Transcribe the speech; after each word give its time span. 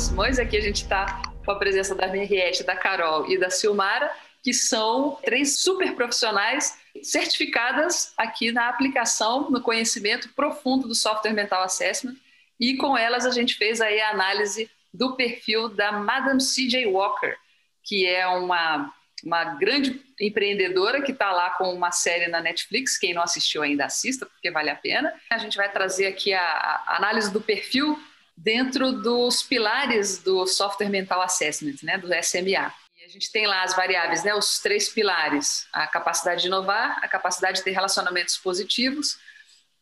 Simões. 0.00 0.38
Aqui 0.38 0.56
a 0.56 0.60
gente 0.60 0.82
está 0.82 1.22
com 1.44 1.50
a 1.52 1.58
presença 1.58 1.94
da 1.94 2.16
Henriette, 2.16 2.64
da 2.64 2.74
Carol 2.74 3.30
e 3.30 3.38
da 3.38 3.50
Silmara, 3.50 4.10
que 4.42 4.54
são 4.54 5.18
três 5.22 5.60
super 5.60 5.94
profissionais 5.94 6.78
certificadas 7.02 8.14
aqui 8.16 8.50
na 8.50 8.70
aplicação, 8.70 9.50
no 9.50 9.60
conhecimento 9.60 10.30
profundo 10.30 10.88
do 10.88 10.94
software 10.94 11.34
mental 11.34 11.62
assessment. 11.62 12.16
E 12.58 12.76
com 12.78 12.96
elas 12.96 13.26
a 13.26 13.30
gente 13.30 13.56
fez 13.56 13.80
aí 13.80 14.00
a 14.00 14.10
análise 14.10 14.70
do 14.92 15.16
perfil 15.16 15.68
da 15.68 15.92
Madame 15.92 16.40
C.J. 16.40 16.86
Walker, 16.86 17.36
que 17.84 18.06
é 18.06 18.26
uma, 18.26 18.92
uma 19.22 19.44
grande 19.56 20.00
empreendedora 20.18 21.02
que 21.02 21.12
está 21.12 21.30
lá 21.30 21.50
com 21.50 21.74
uma 21.74 21.92
série 21.92 22.26
na 22.28 22.40
Netflix. 22.40 22.96
Quem 22.96 23.12
não 23.12 23.22
assistiu 23.22 23.62
ainda 23.62 23.84
assista, 23.84 24.24
porque 24.24 24.50
vale 24.50 24.70
a 24.70 24.76
pena. 24.76 25.12
A 25.30 25.38
gente 25.38 25.58
vai 25.58 25.70
trazer 25.70 26.06
aqui 26.06 26.32
a, 26.32 26.42
a 26.86 26.96
análise 26.96 27.30
do 27.30 27.40
perfil 27.40 28.00
dentro 28.42 28.92
dos 28.92 29.42
pilares 29.42 30.18
do 30.18 30.46
Software 30.46 30.88
Mental 30.88 31.20
Assessment, 31.20 31.76
né, 31.82 31.98
do 31.98 32.08
SMA. 32.22 32.72
E 32.96 33.04
a 33.04 33.08
gente 33.08 33.30
tem 33.30 33.46
lá 33.46 33.62
as 33.62 33.74
variáveis, 33.76 34.24
né, 34.24 34.34
os 34.34 34.58
três 34.58 34.88
pilares: 34.88 35.66
a 35.72 35.86
capacidade 35.86 36.42
de 36.42 36.48
inovar, 36.48 36.98
a 37.02 37.08
capacidade 37.08 37.58
de 37.58 37.64
ter 37.64 37.72
relacionamentos 37.72 38.36
positivos 38.38 39.18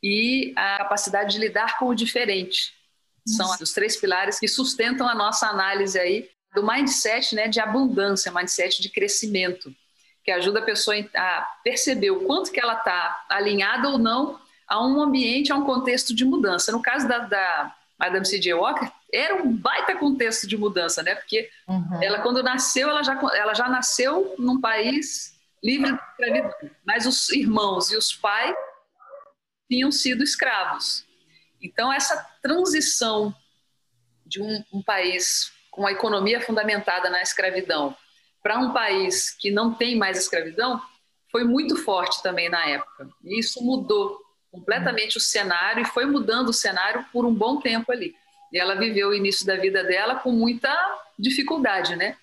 e 0.03 0.53
a 0.57 0.79
capacidade 0.79 1.33
de 1.33 1.39
lidar 1.39 1.79
com 1.79 1.87
o 1.87 1.95
diferente. 1.95 2.77
São 3.27 3.51
os 3.61 3.73
três 3.73 3.97
pilares 3.97 4.39
que 4.39 4.49
sustentam 4.49 5.07
a 5.07 5.15
nossa 5.15 5.49
análise 5.49 5.99
aí 5.99 6.31
do 6.55 6.67
mindset 6.67 7.35
né, 7.35 7.47
de 7.47 7.61
abundância, 7.61 8.33
mindset 8.33 8.81
de 8.81 8.89
crescimento, 8.89 9.71
que 10.25 10.31
ajuda 10.31 10.61
a 10.61 10.65
pessoa 10.65 10.97
a 11.15 11.43
perceber 11.63 12.11
o 12.11 12.25
quanto 12.25 12.51
que 12.51 12.59
ela 12.59 12.73
está 12.75 13.27
alinhada 13.29 13.91
ou 13.91 13.99
não 13.99 14.41
a 14.67 14.83
um 14.83 15.03
ambiente, 15.03 15.53
a 15.53 15.57
um 15.57 15.65
contexto 15.65 16.15
de 16.15 16.25
mudança. 16.25 16.73
No 16.73 16.81
caso 16.81 17.07
da, 17.07 17.19
da 17.19 17.75
Madame 17.99 18.25
C.J. 18.25 18.55
Walker, 18.55 18.91
era 19.13 19.43
um 19.43 19.57
baita 19.57 19.97
contexto 19.97 20.47
de 20.47 20.57
mudança, 20.57 21.03
né? 21.03 21.15
Porque 21.15 21.51
uhum. 21.67 22.03
ela, 22.03 22.21
quando 22.21 22.43
nasceu, 22.43 22.89
ela 22.89 23.03
já, 23.03 23.19
ela 23.35 23.55
já 23.55 23.69
nasceu 23.69 24.35
num 24.39 24.61
país 24.61 25.37
livre 25.63 25.93
de 25.93 25.99
escravidão, 25.99 26.71
mas 26.87 27.07
os 27.07 27.29
irmãos 27.31 27.91
e 27.91 27.97
os 27.97 28.13
pais 28.15 28.55
tinham 29.69 29.91
sido 29.91 30.23
escravos. 30.23 31.05
Então, 31.61 31.93
essa 31.93 32.17
transição 32.41 33.35
de 34.25 34.41
um, 34.41 34.65
um 34.73 34.83
país 34.83 35.53
com 35.71 35.87
a 35.87 35.93
economia 35.93 36.41
fundamentada 36.41 37.11
na 37.11 37.21
escravidão 37.23 37.97
para 38.43 38.59
um 38.59 38.73
país 38.73 39.31
que 39.31 39.51
não 39.51 39.75
tem 39.75 39.97
mais 39.97 40.19
escravidão 40.19 40.81
foi 41.31 41.45
muito 41.45 41.77
forte 41.77 42.23
também 42.23 42.49
na 42.49 42.65
época. 42.67 43.09
E 43.25 43.41
isso 43.41 43.63
mudou 43.63 44.19
completamente 44.51 45.17
o 45.17 45.21
cenário 45.21 45.83
e 45.83 45.87
foi 45.87 46.07
mudando 46.07 46.49
o 46.49 46.55
cenário 46.55 47.05
por 47.13 47.25
um 47.25 47.35
bom 47.35 47.61
tempo 47.61 47.93
ali. 47.93 48.15
E 48.53 48.59
ela 48.59 48.75
viveu 48.75 49.09
o 49.11 49.15
início 49.15 49.47
da 49.47 49.57
vida 49.57 49.85
dela 49.85 50.17
com 50.17 50.33
muita 50.33 50.75
dificuldade, 51.19 51.97
né? 51.97 52.17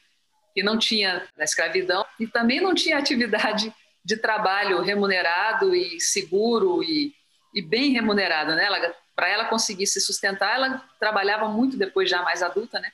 Que 0.54 0.64
não 0.64 0.78
tinha 0.78 1.28
a 1.38 1.44
escravidão 1.44 2.06
e 2.20 2.26
também 2.26 2.62
não 2.62 2.74
tinha 2.74 2.98
atividade 2.98 3.74
de 4.04 4.18
trabalho 4.18 4.82
remunerado 4.82 5.76
e 5.76 6.00
seguro 6.00 6.84
e, 6.84 7.14
e 7.54 7.62
bem 7.62 7.92
remunerado, 7.92 8.56
né? 8.56 8.68
Para 9.16 9.30
ela 9.30 9.46
conseguir 9.46 9.88
se 9.88 10.00
sustentar, 10.00 10.56
ela 10.56 10.84
trabalhava 11.00 11.48
muito 11.48 11.78
depois 11.78 12.10
já 12.10 12.22
mais 12.22 12.44
adulta, 12.44 12.80
né? 12.80 12.92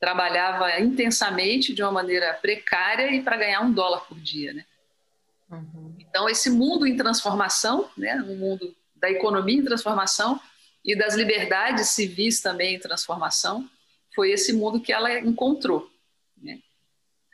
Trabalhava 0.00 0.80
intensamente 0.80 1.72
de 1.72 1.82
uma 1.82 1.90
maneira 1.90 2.34
precária 2.34 3.12
e 3.12 3.22
para 3.22 3.36
ganhar 3.36 3.60
um 3.62 3.72
dólar 3.72 4.00
por 4.00 4.18
dia, 4.18 4.52
né? 4.52 4.64
Uhum. 5.50 5.83
Então, 6.14 6.28
esse 6.28 6.48
mundo 6.48 6.86
em 6.86 6.96
transformação, 6.96 7.90
né, 7.98 8.14
um 8.22 8.36
mundo 8.36 8.72
da 8.94 9.10
economia 9.10 9.58
em 9.58 9.64
transformação 9.64 10.40
e 10.84 10.94
das 10.94 11.16
liberdades 11.16 11.88
civis 11.88 12.40
também 12.40 12.76
em 12.76 12.78
transformação, 12.78 13.68
foi 14.14 14.30
esse 14.30 14.52
mundo 14.52 14.80
que 14.80 14.92
ela 14.92 15.18
encontrou. 15.18 15.90
Né? 16.40 16.60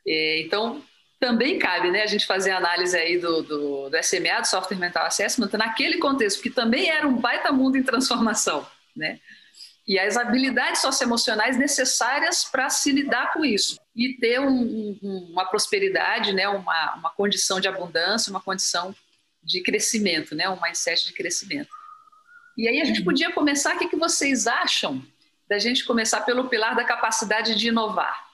E, 0.07 0.45
então, 0.47 0.83
também 1.19 1.59
cabe 1.59 1.91
né, 1.91 2.01
a 2.03 2.07
gente 2.07 2.25
fazer 2.25 2.53
a 2.53 2.57
análise 2.57 2.97
aí 2.97 3.19
do, 3.19 3.43
do, 3.43 3.91
do 3.91 4.03
SMA, 4.03 4.41
do 4.41 4.47
Software 4.47 4.79
Mental 4.79 5.05
Assessment, 5.05 5.51
naquele 5.59 5.99
contexto, 5.99 6.41
que 6.41 6.49
também 6.49 6.89
era 6.89 7.07
um 7.07 7.19
baita 7.19 7.53
mundo 7.53 7.77
em 7.77 7.83
transformação. 7.83 8.67
Né? 8.97 9.21
E 9.87 9.99
as 9.99 10.17
habilidades 10.17 10.81
socioemocionais 10.81 11.57
necessárias 11.57 12.45
para 12.45 12.69
se 12.69 12.93
lidar 12.93 13.33
com 13.33 13.45
isso 13.45 13.81
e 13.95 14.15
ter 14.15 14.41
um, 14.41 14.99
um, 15.03 15.29
uma 15.33 15.47
prosperidade, 15.47 16.33
né, 16.33 16.49
uma, 16.49 16.95
uma 16.97 17.11
condição 17.11 17.61
de 17.61 17.69
abundância, 17.69 18.31
uma 18.31 18.41
condição 18.41 18.95
de 19.43 19.63
crescimento, 19.63 20.35
né, 20.35 20.49
um 20.49 20.61
mindset 20.61 21.07
de 21.07 21.13
crescimento. 21.13 21.71
E 22.57 22.69
aí 22.69 22.81
a 22.81 22.85
gente 22.85 23.03
podia 23.03 23.33
começar, 23.33 23.75
o 23.75 23.79
que, 23.79 23.89
que 23.89 23.97
vocês 23.97 24.47
acham 24.47 25.03
da 25.49 25.59
gente 25.59 25.85
começar 25.85 26.21
pelo 26.21 26.49
pilar 26.49 26.77
da 26.77 26.85
capacidade 26.85 27.55
de 27.55 27.69
inovar? 27.69 28.29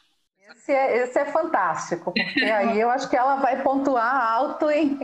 Esse 0.51 0.73
é, 0.73 0.99
esse 1.05 1.19
é 1.19 1.25
fantástico, 1.27 2.13
porque 2.13 2.45
aí 2.45 2.81
eu 2.81 2.91
acho 2.91 3.09
que 3.09 3.17
ela 3.17 3.37
vai 3.37 3.63
pontuar 3.63 4.15
alto 4.15 4.69
em... 4.69 4.99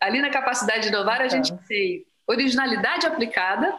Ali 0.00 0.20
na 0.20 0.30
capacidade 0.30 0.82
de 0.82 0.88
inovar 0.88 1.20
a 1.20 1.28
gente 1.28 1.56
tem 1.66 2.04
originalidade 2.26 3.06
aplicada, 3.06 3.78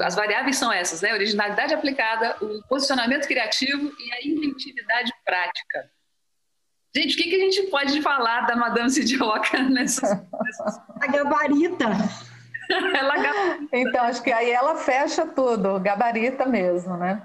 as 0.00 0.14
variáveis 0.14 0.56
são 0.56 0.72
essas, 0.72 1.00
né? 1.00 1.12
Originalidade 1.12 1.74
aplicada, 1.74 2.36
o 2.40 2.62
posicionamento 2.68 3.26
criativo 3.26 3.92
e 3.98 4.12
a 4.12 4.26
inventividade 4.26 5.12
prática. 5.24 5.90
Gente, 6.94 7.14
o 7.14 7.16
que, 7.16 7.30
que 7.30 7.36
a 7.36 7.38
gente 7.38 7.62
pode 7.70 8.02
falar 8.02 8.42
da 8.42 8.54
Madame 8.54 8.90
Sidioca 8.90 9.58
nessas. 9.62 10.10
A 11.00 11.06
gabarita. 11.06 11.86
ela 12.70 13.16
gabarita. 13.16 13.76
Então, 13.76 14.04
acho 14.04 14.22
que 14.22 14.30
aí 14.30 14.50
ela 14.50 14.76
fecha 14.76 15.26
tudo, 15.26 15.80
gabarita 15.80 16.46
mesmo, 16.46 16.96
né? 16.96 17.22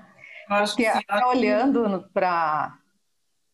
Acho 0.50 0.76
que, 0.76 0.90
que 0.90 1.06
tá 1.06 1.28
olhando 1.28 2.10
para 2.14 2.74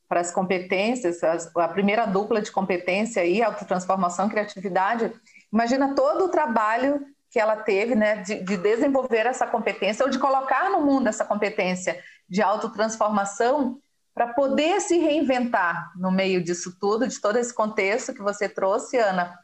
para 0.07 0.19
as 0.19 0.31
competências, 0.31 1.23
as, 1.23 1.55
a 1.55 1.67
primeira 1.67 2.05
dupla 2.05 2.39
de 2.39 2.51
competência 2.51 3.23
aí, 3.23 3.41
autotransformação 3.41 4.27
e 4.27 4.29
criatividade, 4.29 5.11
imagina 5.51 5.95
todo 5.95 6.25
o 6.25 6.29
trabalho 6.29 7.03
que 7.33 7.39
ela 7.39 7.55
teve, 7.55 7.95
né, 7.95 8.17
de, 8.17 8.43
de, 8.43 8.55
desenvolver 8.55 9.25
essa 9.25 9.47
competência 9.47 10.05
ou 10.05 10.11
de 10.11 10.19
colocar 10.19 10.69
no 10.69 10.81
mundo 10.81 11.07
essa 11.07 11.25
competência 11.25 11.99
de 12.29 12.43
autotransformação 12.43 13.79
para 14.13 14.27
poder 14.33 14.79
se 14.79 14.99
reinventar 14.99 15.91
no 15.97 16.11
meio 16.11 16.43
disso 16.43 16.77
tudo, 16.79 17.07
de 17.07 17.19
todo 17.19 17.37
esse 17.37 17.51
contexto 17.51 18.13
que 18.13 18.21
você 18.21 18.47
trouxe, 18.47 18.99
Ana, 18.99 19.35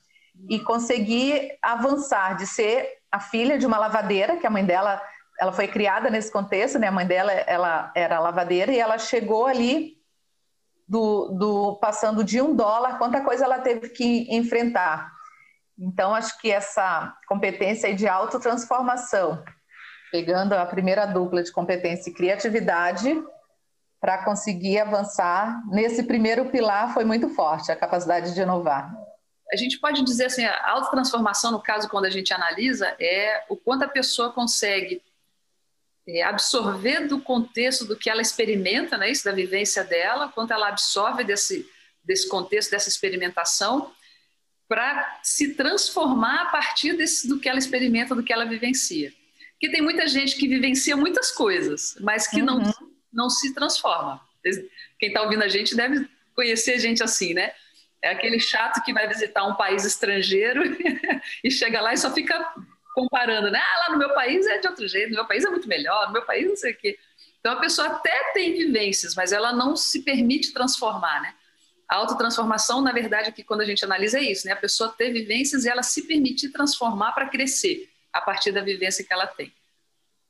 e 0.48 0.60
conseguir 0.60 1.58
avançar 1.64 2.38
de 2.38 2.46
ser 2.46 2.88
a 3.12 3.20
filha 3.20 3.58
de 3.58 3.66
uma 3.66 3.80
lavadeira, 3.80 4.38
que 4.38 4.46
a 4.46 4.52
mãe 4.52 4.64
dela, 4.64 5.02
ela 5.40 5.52
foi 5.52 5.68
criada 5.68 6.12
nesse 6.12 6.32
contexto, 6.32 6.78
né? 6.78 6.90
A 6.90 6.92
mãe 6.92 7.08
dela, 7.08 7.32
ela 7.32 7.92
era 7.96 8.20
lavadeira 8.20 8.72
e 8.72 8.78
ela 8.78 9.00
chegou 9.00 9.48
ali 9.48 9.98
do, 10.88 11.30
do 11.30 11.76
passando 11.78 12.24
de 12.24 12.40
um 12.40 12.56
dólar, 12.56 13.00
quanta 13.00 13.22
coisa 13.22 13.46
ela 13.46 13.58
teve 13.58 13.90
que 13.90 14.28
enfrentar 14.30 15.12
então, 15.80 16.14
acho 16.14 16.38
que 16.40 16.52
essa 16.52 17.16
competência 17.28 17.94
de 17.96 18.06
autotransformação, 18.06 19.42
pegando 20.12 20.54
a 20.54 20.66
primeira 20.66 21.06
dupla 21.06 21.42
de 21.42 21.52
competência 21.52 22.10
e 22.10 22.14
criatividade, 22.14 23.24
para 24.02 24.24
conseguir 24.24 24.80
avançar 24.80 25.62
nesse 25.68 26.04
primeiro 26.04 26.50
pilar 26.50 26.94
foi 26.94 27.06
muito 27.06 27.30
forte, 27.30 27.72
a 27.72 27.76
capacidade 27.76 28.34
de 28.34 28.42
inovar. 28.42 28.94
A 29.52 29.56
gente 29.56 29.80
pode 29.80 30.04
dizer 30.04 30.26
assim, 30.26 30.46
a 30.46 30.70
autotransformação, 30.72 31.52
no 31.52 31.62
caso, 31.62 31.90
quando 31.90 32.06
a 32.06 32.10
gente 32.10 32.34
analisa, 32.34 32.96
é 33.00 33.44
o 33.50 33.56
quanto 33.56 33.84
a 33.84 33.88
pessoa 33.88 34.32
consegue 34.32 35.02
é, 36.08 36.24
absorver 36.24 37.08
do 37.08 37.22
contexto 37.22 37.86
do 37.86 37.96
que 37.96 38.10
ela 38.10 38.22
experimenta, 38.22 38.98
né, 38.98 39.10
isso 39.10 39.24
da 39.24 39.32
vivência 39.32 39.84
dela, 39.84 40.30
quanto 40.30 40.54
ela 40.54 40.68
absorve 40.68 41.24
desse, 41.24 41.68
desse 42.04 42.28
contexto, 42.28 42.72
dessa 42.72 42.90
experimentação, 42.90 43.92
para 44.70 45.20
se 45.24 45.56
transformar 45.56 46.44
a 46.44 46.46
partir 46.46 46.94
desse, 46.94 47.28
do 47.28 47.40
que 47.40 47.50
ela 47.50 47.58
experimenta, 47.58 48.14
do 48.14 48.22
que 48.22 48.32
ela 48.32 48.46
vivencia. 48.46 49.12
Porque 49.54 49.70
tem 49.70 49.82
muita 49.82 50.08
gente 50.08 50.36
que 50.36 50.48
vivencia 50.48 50.96
muitas 50.96 51.32
coisas, 51.32 51.98
mas 52.00 52.28
que 52.28 52.40
uhum. 52.40 52.46
não, 52.46 52.74
não 53.12 53.30
se 53.30 53.54
transforma. 53.56 54.22
Quem 55.00 55.10
está 55.10 55.24
ouvindo 55.24 55.44
a 55.44 55.48
gente 55.48 55.76
deve 55.76 56.08
conhecer 56.36 56.80
gente 56.80 57.04
assim, 57.04 57.34
né? 57.34 57.52
É 58.02 58.12
aquele 58.12 58.40
chato 58.40 58.82
que 58.86 58.94
vai 58.94 59.08
visitar 59.08 59.44
um 59.46 59.56
país 59.56 59.84
estrangeiro 59.84 60.62
e 61.44 61.52
chega 61.52 61.82
lá 61.82 61.94
e 61.94 61.98
só 61.98 62.14
fica 62.14 62.54
comparando, 62.94 63.50
né? 63.50 63.60
Ah, 63.60 63.80
lá 63.80 63.94
no 63.94 63.98
meu 63.98 64.14
país 64.14 64.46
é 64.46 64.60
de 64.60 64.68
outro 64.68 64.88
jeito, 64.88 65.10
no 65.10 65.16
meu 65.16 65.26
país 65.26 65.44
é 65.44 65.50
muito 65.50 65.68
melhor, 65.68 66.08
no 66.08 66.14
meu 66.14 66.22
país 66.22 66.48
não 66.48 66.56
sei 66.56 66.74
o 66.74 66.78
quê. 66.78 66.98
Então 67.40 67.54
a 67.54 67.60
pessoa 67.60 67.88
até 67.88 68.34
tem 68.34 68.54
vivências, 68.54 69.16
mas 69.16 69.32
ela 69.32 69.52
não 69.52 69.76
se 69.76 70.04
permite 70.04 70.54
transformar, 70.54 71.22
né? 71.22 71.34
A 71.90 71.96
autotransformação, 71.96 72.82
na 72.82 72.92
verdade, 72.92 73.30
aqui 73.30 73.44
quando 73.44 73.62
a 73.62 73.66
gente 73.66 73.84
analisa 73.84 74.20
é 74.20 74.24
isso, 74.24 74.46
né? 74.46 74.54
A 74.54 74.58
pessoa 74.58 74.94
ter 74.96 75.12
vivências 75.12 75.66
e 75.66 75.70
ela 75.70 75.82
se 75.82 76.06
permitir 76.06 76.50
transformar 76.50 77.14
para 77.14 77.28
crescer 77.28 77.90
a 78.14 78.22
partir 78.22 78.52
da 78.52 78.62
vivência 78.62 79.04
que 79.04 79.12
ela 79.12 79.26
tem. 79.26 79.52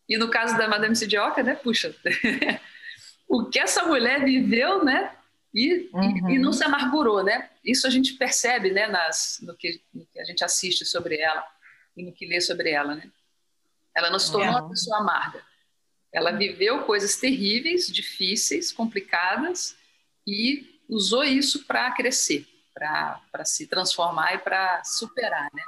E 0.08 0.18
no 0.18 0.30
caso 0.30 0.58
da 0.58 0.70
Madame 0.70 0.96
Sidioca, 0.96 1.44
né? 1.44 1.56
Puxa, 1.56 1.94
o 3.28 3.46
que 3.46 3.60
essa 3.60 3.84
mulher 3.84 4.24
viveu, 4.24 4.86
né? 4.86 5.14
E, 5.54 5.90
uhum. 5.94 6.30
e, 6.30 6.36
e, 6.36 6.40
não 6.40 6.54
se 6.54 6.64
amargurou, 6.64 7.24
né? 7.24 7.50
Isso 7.64 7.86
a 7.86 7.90
gente 7.90 8.14
percebe, 8.14 8.72
né? 8.72 8.88
Nas, 8.88 9.40
no, 9.42 9.54
que, 9.56 9.82
no 9.94 10.06
que 10.06 10.20
a 10.20 10.24
gente 10.24 10.44
assiste 10.44 10.86
sobre 10.86 11.18
ela 11.20 11.44
e 11.98 12.04
no 12.04 12.14
que 12.14 12.26
lê 12.26 12.40
sobre 12.40 12.72
ela, 12.72 12.96
né? 12.96 13.12
Ela 13.96 14.10
não 14.10 14.20
se 14.20 14.32
tornou 14.32 14.48
é. 14.48 14.52
uma 14.52 14.70
pessoa 14.70 15.00
amarga. 15.00 15.44
Ela 16.12 16.32
viveu 16.32 16.84
coisas 16.84 17.18
terríveis, 17.18 17.88
difíceis, 17.88 18.72
complicadas 18.72 19.76
e 20.26 20.79
usou 20.90 21.24
isso 21.24 21.66
para 21.66 21.92
crescer, 21.92 22.46
para 22.74 23.46
se 23.46 23.68
transformar 23.68 24.34
e 24.34 24.38
para 24.40 24.82
superar, 24.84 25.50
né? 25.54 25.62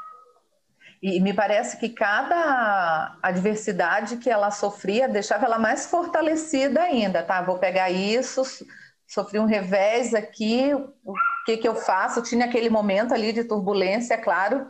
E 1.02 1.20
me 1.20 1.34
parece 1.34 1.78
que 1.78 1.90
cada 1.90 3.18
adversidade 3.24 4.18
que 4.18 4.30
ela 4.30 4.52
sofria 4.52 5.08
deixava 5.08 5.46
ela 5.46 5.58
mais 5.58 5.88
fortalecida 5.88 6.82
ainda, 6.82 7.24
tá? 7.24 7.42
Vou 7.42 7.58
pegar 7.58 7.90
isso, 7.90 8.44
sofri 9.08 9.40
um 9.40 9.46
revés 9.46 10.14
aqui, 10.14 10.74
o 10.74 11.14
que, 11.46 11.58
que 11.58 11.68
eu 11.68 11.76
faço? 11.76 12.22
Tinha 12.22 12.46
aquele 12.46 12.70
momento 12.70 13.16
ali 13.16 13.34
de 13.34 13.44
turbulência, 13.44 14.16
claro, 14.16 14.68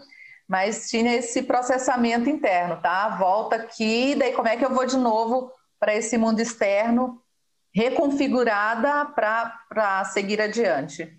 mas 0.47 0.89
tinha 0.89 1.15
esse 1.15 1.43
processamento 1.43 2.29
interno, 2.29 2.81
tá? 2.81 3.09
Volta 3.17 3.57
aqui, 3.57 4.15
daí 4.15 4.31
como 4.31 4.47
é 4.47 4.55
que 4.55 4.63
eu 4.63 4.73
vou 4.73 4.85
de 4.85 4.97
novo 4.97 5.51
para 5.77 5.93
esse 5.93 6.17
mundo 6.17 6.39
externo, 6.39 7.21
reconfigurada 7.73 9.05
para 9.05 10.05
seguir 10.05 10.41
adiante? 10.41 11.17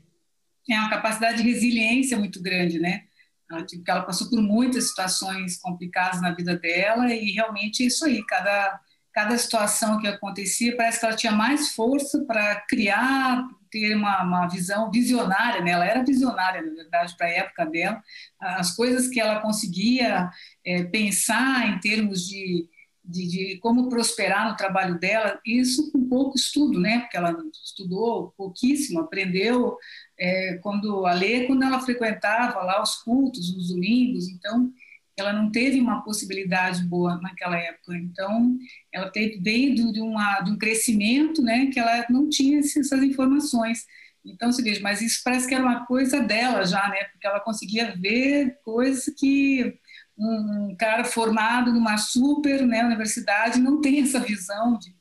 É 0.71 0.79
uma 0.79 0.91
capacidade 0.91 1.43
de 1.43 1.51
resiliência 1.51 2.19
muito 2.19 2.41
grande, 2.41 2.79
né? 2.79 3.05
Ela, 3.51 3.65
tipo, 3.65 3.83
ela 3.91 4.03
passou 4.03 4.31
por 4.31 4.41
muitas 4.41 4.89
situações 4.89 5.59
complicadas 5.59 6.21
na 6.21 6.33
vida 6.33 6.57
dela 6.57 7.13
e 7.13 7.33
realmente 7.33 7.83
é 7.83 7.87
isso 7.87 8.05
aí, 8.05 8.25
cada, 8.27 8.81
cada 9.13 9.37
situação 9.37 10.01
que 10.01 10.07
acontecia, 10.07 10.77
parece 10.77 11.01
que 11.01 11.07
ela 11.07 11.17
tinha 11.17 11.33
mais 11.33 11.75
força 11.75 12.25
para 12.25 12.61
criar, 12.69 13.47
ter 13.71 13.95
uma, 13.95 14.23
uma, 14.23 14.47
visão 14.47 14.91
visionária, 14.91 15.61
né? 15.61 15.73
ela 15.73 15.87
era 15.87 16.05
visionária, 16.05 16.63
na 16.63 16.73
verdade, 16.75 17.17
para 17.17 17.27
a 17.27 17.31
época 17.31 17.67
dela, 17.67 18.03
as 18.41 18.75
coisas 18.77 19.09
que 19.09 19.21
ela 19.21 19.41
conseguia 19.41 20.31
é, 20.65 20.85
pensar 20.85 21.69
em 21.69 21.79
termos 21.81 22.27
de, 22.27 22.69
de, 23.05 23.27
de, 23.27 23.59
como 23.59 23.89
prosperar 23.89 24.51
no 24.51 24.57
trabalho 24.57 24.99
dela, 24.99 25.41
isso 25.45 25.91
com 25.91 26.09
pouco 26.09 26.37
estudo, 26.37 26.79
né? 26.79 27.01
porque 27.01 27.17
ela 27.17 27.37
estudou 27.65 28.33
pouquíssimo, 28.37 29.01
aprendeu 29.01 29.77
é, 30.19 30.59
quando 30.63 31.05
a 31.05 31.13
ler 31.13 31.47
quando 31.47 31.65
ela 31.65 31.81
frequentava 31.81 32.63
lá 32.63 32.81
os 32.83 32.97
cultos 33.03 33.55
nos 33.55 33.69
domingos, 33.69 34.29
então 34.29 34.73
ela 35.17 35.33
não 35.33 35.51
teve 35.51 35.81
uma 35.81 36.03
possibilidade 36.03 36.85
boa 36.85 37.21
naquela 37.21 37.57
época. 37.59 37.97
Então 37.97 38.57
ela 38.93 39.11
teve 39.11 39.39
veio 39.41 39.75
de, 39.93 40.01
uma, 40.01 40.41
de 40.41 40.51
um 40.51 40.59
crescimento, 40.59 41.43
né, 41.43 41.67
que 41.67 41.79
ela 41.79 42.07
não 42.09 42.29
tinha 42.29 42.61
essas 42.61 43.03
informações. 43.03 43.85
Então 44.25 44.53
se 44.53 44.63
veja, 44.63 44.81
mas 44.81 45.03
isso 45.03 45.21
parece 45.25 45.49
que 45.49 45.55
era 45.55 45.65
uma 45.65 45.85
coisa 45.87 46.21
dela 46.21 46.65
já, 46.65 46.89
né, 46.89 47.05
porque 47.13 47.27
ela 47.27 47.41
conseguia 47.41 47.95
ver 47.97 48.59
coisas 48.65 49.13
que 49.19 49.79
um 50.19 50.77
cara 50.79 51.05
formado 51.05 51.73
numa 51.73 51.97
super 51.97 52.67
né, 52.67 52.85
universidade 52.85 53.61
não 53.61 53.81
tem 53.81 54.03
essa 54.03 54.21
visão 54.21 54.79
de, 54.79 54.95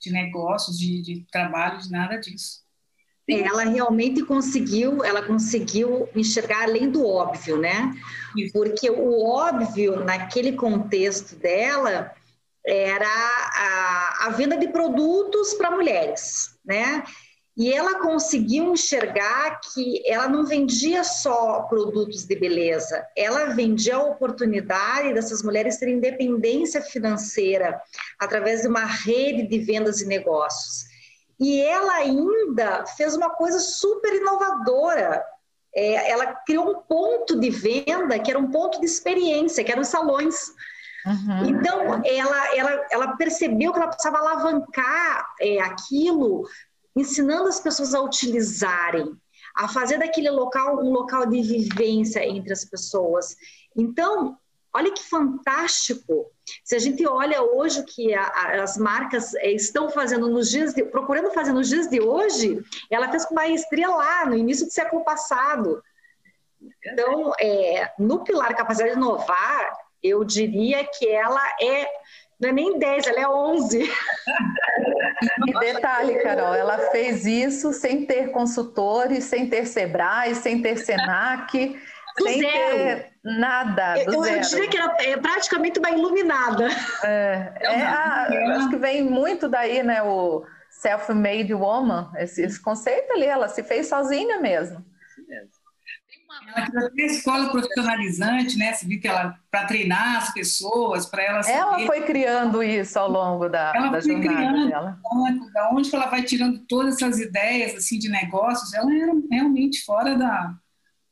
de 0.00 0.12
negócios, 0.12 0.78
de, 0.78 1.02
de 1.02 1.26
trabalho, 1.30 1.78
de 1.78 1.90
nada 1.90 2.16
disso. 2.18 2.62
Ela 3.28 3.64
realmente 3.64 4.24
conseguiu, 4.24 5.04
ela 5.04 5.22
conseguiu 5.22 6.08
enxergar 6.14 6.64
além 6.64 6.90
do 6.90 7.06
óbvio, 7.06 7.56
né? 7.56 7.92
Porque 8.52 8.90
o 8.90 9.24
óbvio 9.24 10.04
naquele 10.04 10.52
contexto 10.52 11.36
dela 11.36 12.12
era 12.66 13.06
a, 13.06 14.26
a 14.26 14.30
venda 14.30 14.56
de 14.56 14.68
produtos 14.68 15.54
para 15.54 15.70
mulheres, 15.70 16.58
né? 16.64 17.04
E 17.56 17.70
ela 17.72 18.00
conseguiu 18.00 18.72
enxergar 18.72 19.60
que 19.60 20.02
ela 20.06 20.26
não 20.26 20.46
vendia 20.46 21.04
só 21.04 21.62
produtos 21.62 22.24
de 22.24 22.34
beleza, 22.34 23.06
ela 23.14 23.54
vendia 23.54 23.96
a 23.96 24.02
oportunidade 24.02 25.12
dessas 25.12 25.42
mulheres 25.42 25.76
terem 25.76 25.96
independência 25.96 26.80
financeira 26.80 27.78
através 28.18 28.62
de 28.62 28.68
uma 28.68 28.84
rede 28.84 29.46
de 29.46 29.58
vendas 29.58 30.00
e 30.00 30.06
negócios. 30.06 30.86
E 31.38 31.60
ela 31.60 31.94
ainda 31.96 32.86
fez 32.96 33.14
uma 33.14 33.30
coisa 33.30 33.58
super 33.58 34.14
inovadora. 34.14 35.22
É, 35.74 36.10
ela 36.10 36.26
criou 36.46 36.70
um 36.70 36.80
ponto 36.82 37.38
de 37.38 37.50
venda 37.50 38.18
que 38.18 38.30
era 38.30 38.38
um 38.38 38.50
ponto 38.50 38.80
de 38.80 38.86
experiência, 38.86 39.64
que 39.64 39.72
eram 39.72 39.82
os 39.82 39.88
salões. 39.88 40.52
Uhum. 41.04 41.46
Então, 41.48 42.02
ela, 42.04 42.56
ela, 42.56 42.86
ela 42.90 43.16
percebeu 43.16 43.72
que 43.72 43.78
ela 43.78 43.88
precisava 43.88 44.18
alavancar 44.18 45.26
é, 45.40 45.60
aquilo, 45.60 46.44
ensinando 46.96 47.48
as 47.48 47.60
pessoas 47.60 47.94
a 47.94 48.00
utilizarem, 48.00 49.16
a 49.56 49.68
fazer 49.68 49.98
daquele 49.98 50.30
local 50.30 50.78
um 50.78 50.90
local 50.90 51.26
de 51.26 51.42
vivência 51.42 52.24
entre 52.26 52.52
as 52.52 52.64
pessoas. 52.64 53.36
Então, 53.76 54.38
Olha 54.74 54.90
que 54.90 55.02
fantástico! 55.02 56.30
Se 56.64 56.74
a 56.74 56.78
gente 56.78 57.06
olha 57.06 57.42
hoje 57.42 57.80
o 57.80 57.84
que 57.84 58.14
a, 58.14 58.22
a, 58.22 58.62
as 58.62 58.78
marcas 58.78 59.34
eh, 59.34 59.50
estão 59.50 59.90
fazendo 59.90 60.28
nos 60.30 60.48
dias, 60.50 60.72
de, 60.72 60.82
procurando 60.82 61.30
fazer 61.30 61.52
nos 61.52 61.68
dias 61.68 61.88
de 61.88 62.00
hoje, 62.00 62.58
ela 62.90 63.10
fez 63.10 63.26
com 63.26 63.34
maestria 63.34 63.88
lá 63.88 64.24
no 64.24 64.34
início 64.34 64.64
do 64.64 64.72
século 64.72 65.04
passado. 65.04 65.82
Então, 66.86 67.32
é, 67.38 67.92
no 67.98 68.24
pilar 68.24 68.56
capacidade 68.56 68.92
de 68.92 68.96
inovar, 68.96 69.76
eu 70.02 70.24
diria 70.24 70.84
que 70.84 71.06
ela 71.06 71.42
é 71.60 71.86
não 72.40 72.48
é 72.48 72.52
nem 72.52 72.76
10, 72.76 73.06
ela 73.06 73.20
é 73.20 73.28
11. 73.28 73.88
E 75.46 75.58
detalhe, 75.58 76.16
Carol, 76.22 76.54
ela 76.54 76.78
fez 76.90 77.24
isso 77.26 77.72
sem 77.72 78.04
ter 78.04 78.30
consultores, 78.30 79.24
sem 79.24 79.48
ter 79.48 79.66
Sebrae, 79.66 80.34
sem 80.34 80.60
ter 80.60 80.76
Senac 80.76 81.78
do 82.18 82.24
sem 82.24 82.40
zero. 82.40 82.76
ter 82.76 83.12
nada. 83.24 83.94
Do 84.04 84.14
eu, 84.14 84.22
zero. 84.22 84.36
eu 84.36 84.40
diria 84.40 84.68
que 84.68 84.76
ela 84.76 84.96
é 84.98 85.16
praticamente 85.16 85.78
uma 85.78 85.90
iluminada. 85.90 86.68
É, 87.04 87.52
é 87.60 87.82
a, 87.82 88.56
acho 88.56 88.68
que 88.68 88.76
vem 88.76 89.02
muito 89.02 89.48
daí, 89.48 89.82
né? 89.82 90.02
O 90.02 90.44
self-made 90.70 91.54
woman, 91.54 92.10
esse, 92.16 92.42
esse, 92.42 92.60
conceito 92.60 93.12
ali, 93.12 93.26
ela 93.26 93.48
se 93.48 93.62
fez 93.62 93.88
sozinha 93.88 94.40
mesmo. 94.40 94.84
Ela 96.46 96.66
criou 96.66 96.90
a 96.98 97.12
escola 97.12 97.50
profissionalizante, 97.50 98.58
né? 98.58 98.72
Você 98.72 98.86
viu 98.86 99.00
que 99.00 99.08
ela 99.08 99.38
para 99.50 99.66
treinar 99.66 100.18
as 100.18 100.32
pessoas, 100.32 101.06
para 101.06 101.22
elas. 101.22 101.48
Ela 101.48 101.72
saber... 101.72 101.86
foi 101.86 102.00
criando 102.02 102.62
isso 102.62 102.98
ao 102.98 103.10
longo 103.10 103.48
da, 103.48 103.72
ela 103.74 103.88
da 103.88 104.02
foi 104.02 104.12
jornada 104.12 104.36
criando, 104.36 104.68
dela. 104.68 104.98
Da 105.52 105.70
onde 105.70 105.90
que 105.90 105.96
ela 105.96 106.06
vai 106.06 106.22
tirando 106.22 106.58
todas 106.66 106.96
essas 106.96 107.20
ideias 107.20 107.74
assim 107.74 107.98
de 107.98 108.08
negócios? 108.08 108.72
Ela 108.74 108.94
era 108.94 109.12
realmente 109.30 109.84
fora 109.84 110.16
da 110.16 110.54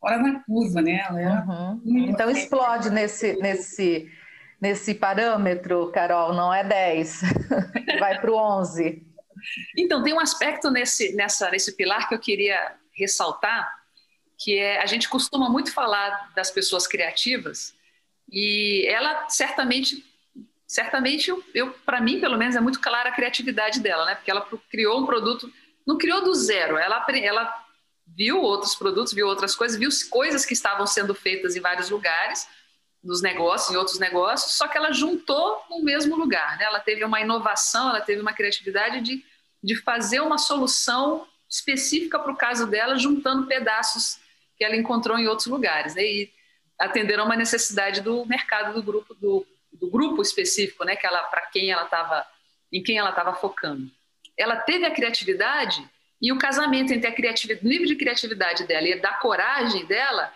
fora 0.00 0.18
da 0.18 0.40
curva, 0.40 0.80
né? 0.80 1.06
Uhum. 1.10 1.82
Então 2.08 2.30
explode 2.30 2.88
nesse, 2.88 3.34
nesse, 3.34 4.10
nesse 4.60 4.94
parâmetro, 4.94 5.90
Carol, 5.92 6.32
não 6.32 6.52
é 6.52 6.64
10, 6.64 7.20
vai 8.00 8.18
para 8.18 8.30
o 8.30 8.34
11. 8.34 9.06
Então, 9.76 10.02
tem 10.02 10.12
um 10.12 10.20
aspecto 10.20 10.70
nesse, 10.70 11.14
nessa, 11.14 11.50
nesse 11.50 11.76
pilar 11.76 12.08
que 12.08 12.14
eu 12.14 12.18
queria 12.18 12.74
ressaltar, 12.92 13.70
que 14.42 14.58
é 14.58 14.80
a 14.80 14.86
gente 14.86 15.08
costuma 15.08 15.48
muito 15.48 15.72
falar 15.72 16.32
das 16.34 16.50
pessoas 16.50 16.86
criativas 16.86 17.74
e 18.30 18.86
ela 18.88 19.28
certamente 19.28 20.04
certamente 20.66 21.28
eu, 21.28 21.44
eu 21.54 21.72
para 21.84 22.00
mim 22.00 22.20
pelo 22.20 22.38
menos 22.38 22.56
é 22.56 22.60
muito 22.60 22.80
clara 22.80 23.10
a 23.10 23.14
criatividade 23.14 23.80
dela 23.80 24.04
né 24.04 24.14
porque 24.14 24.30
ela 24.30 24.46
criou 24.70 25.00
um 25.00 25.06
produto 25.06 25.52
não 25.86 25.98
criou 25.98 26.22
do 26.22 26.34
zero 26.34 26.78
ela 26.78 27.04
ela 27.22 27.66
viu 28.16 28.40
outros 28.40 28.74
produtos, 28.74 29.12
viu 29.12 29.26
outras 29.26 29.54
coisas, 29.54 29.78
viu 29.78 29.88
coisas 30.10 30.44
que 30.44 30.52
estavam 30.52 30.86
sendo 30.86 31.14
feitas 31.14 31.56
em 31.56 31.60
vários 31.60 31.90
lugares, 31.90 32.48
nos 33.02 33.22
negócios, 33.22 33.74
em 33.74 33.78
outros 33.78 33.98
negócios, 33.98 34.52
só 34.52 34.68
que 34.68 34.76
ela 34.76 34.92
juntou 34.92 35.62
no 35.70 35.82
mesmo 35.82 36.16
lugar. 36.16 36.58
Né? 36.58 36.64
Ela 36.64 36.80
teve 36.80 37.04
uma 37.04 37.20
inovação, 37.20 37.88
ela 37.88 38.00
teve 38.00 38.20
uma 38.20 38.32
criatividade 38.32 39.00
de, 39.00 39.24
de 39.62 39.76
fazer 39.76 40.20
uma 40.20 40.36
solução 40.36 41.26
específica 41.48 42.18
para 42.18 42.32
o 42.32 42.36
caso 42.36 42.66
dela, 42.66 42.98
juntando 42.98 43.46
pedaços 43.46 44.18
que 44.60 44.64
ela 44.66 44.76
encontrou 44.76 45.18
em 45.18 45.26
outros 45.26 45.46
lugares. 45.46 45.94
Né? 45.94 46.02
E 46.02 46.32
atenderam 46.78 47.24
uma 47.24 47.34
necessidade 47.34 48.02
do 48.02 48.26
mercado 48.26 48.74
do 48.74 48.82
grupo, 48.82 49.14
do, 49.14 49.46
do 49.72 49.88
grupo 49.88 50.20
específico, 50.20 50.84
né? 50.84 50.96
que 50.96 51.06
ela, 51.06 51.22
para 51.22 51.46
quem 51.46 51.70
ela 51.70 51.84
estava, 51.84 52.26
em 52.70 52.82
quem 52.82 52.98
ela 52.98 53.08
estava 53.08 53.32
focando. 53.32 53.90
Ela 54.36 54.56
teve 54.56 54.84
a 54.84 54.90
criatividade 54.90 55.82
e 56.20 56.30
o 56.30 56.36
casamento 56.36 56.92
entre 56.92 57.08
a 57.08 57.14
criatividade, 57.14 57.64
o 57.64 57.68
nível 57.70 57.86
de 57.86 57.96
criatividade 57.96 58.64
dela 58.64 58.86
e 58.86 59.00
da 59.00 59.14
coragem 59.14 59.86
dela 59.86 60.30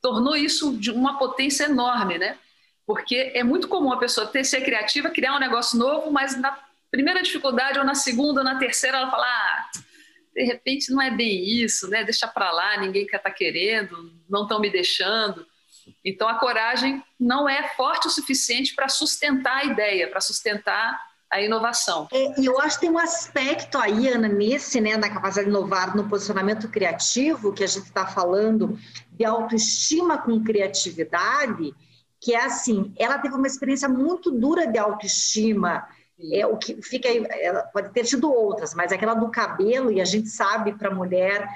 tornou 0.00 0.36
isso 0.36 0.78
de 0.78 0.92
uma 0.92 1.18
potência 1.18 1.64
enorme, 1.64 2.18
né? 2.18 2.38
Porque 2.86 3.32
é 3.34 3.42
muito 3.42 3.66
comum 3.66 3.92
a 3.92 3.98
pessoa 3.98 4.28
ter 4.28 4.44
ser 4.44 4.60
criativa, 4.60 5.10
criar 5.10 5.34
um 5.34 5.40
negócio 5.40 5.76
novo, 5.76 6.12
mas 6.12 6.40
na 6.40 6.56
primeira 6.92 7.20
dificuldade 7.20 7.76
ou 7.76 7.84
na 7.84 7.96
segunda 7.96 8.40
ou 8.40 8.44
na 8.44 8.56
terceira 8.56 8.98
ela 8.98 9.10
fala: 9.10 9.26
ah, 9.26 9.70
de 10.36 10.44
repente 10.44 10.92
não 10.92 11.00
é 11.00 11.10
bem 11.10 11.48
isso, 11.48 11.88
né? 11.88 12.04
Deixa 12.04 12.28
para 12.28 12.52
lá, 12.52 12.78
ninguém 12.78 13.06
quer 13.06 13.18
tá 13.18 13.30
querendo, 13.30 14.12
não 14.28 14.42
estão 14.42 14.60
me 14.60 14.68
deixando. 14.68 15.46
Então 16.04 16.28
a 16.28 16.34
coragem 16.34 17.02
não 17.18 17.48
é 17.48 17.70
forte 17.70 18.06
o 18.06 18.10
suficiente 18.10 18.74
para 18.74 18.86
sustentar 18.86 19.56
a 19.56 19.64
ideia, 19.64 20.08
para 20.08 20.20
sustentar 20.20 21.00
a 21.30 21.40
inovação. 21.40 22.06
É, 22.12 22.38
e 22.38 22.44
eu 22.44 22.60
acho 22.60 22.76
que 22.76 22.82
tem 22.82 22.90
um 22.90 22.98
aspecto 22.98 23.78
aí, 23.78 24.08
Ana, 24.08 24.28
nesse, 24.28 24.78
né, 24.78 24.96
na 24.96 25.08
capacidade 25.08 25.50
de 25.50 25.56
inovar 25.56 25.96
no 25.96 26.06
posicionamento 26.06 26.68
criativo, 26.68 27.52
que 27.52 27.64
a 27.64 27.66
gente 27.66 27.86
está 27.86 28.06
falando 28.06 28.78
de 29.10 29.24
autoestima 29.24 30.18
com 30.18 30.44
criatividade, 30.44 31.74
que 32.20 32.34
é 32.34 32.44
assim, 32.44 32.92
ela 32.98 33.18
teve 33.18 33.34
uma 33.34 33.46
experiência 33.46 33.88
muito 33.88 34.30
dura 34.30 34.66
de 34.66 34.78
autoestima, 34.78 35.88
é 36.32 36.46
o 36.46 36.56
que 36.56 36.80
fica 36.82 37.08
ela 37.08 37.62
pode 37.64 37.90
ter 37.92 38.04
tido 38.04 38.32
outras, 38.32 38.74
mas 38.74 38.92
aquela 38.92 39.14
do 39.14 39.30
cabelo 39.30 39.92
e 39.92 40.00
a 40.00 40.04
gente 40.04 40.28
sabe 40.28 40.72
para 40.72 40.88
a 40.88 40.94
mulher 40.94 41.46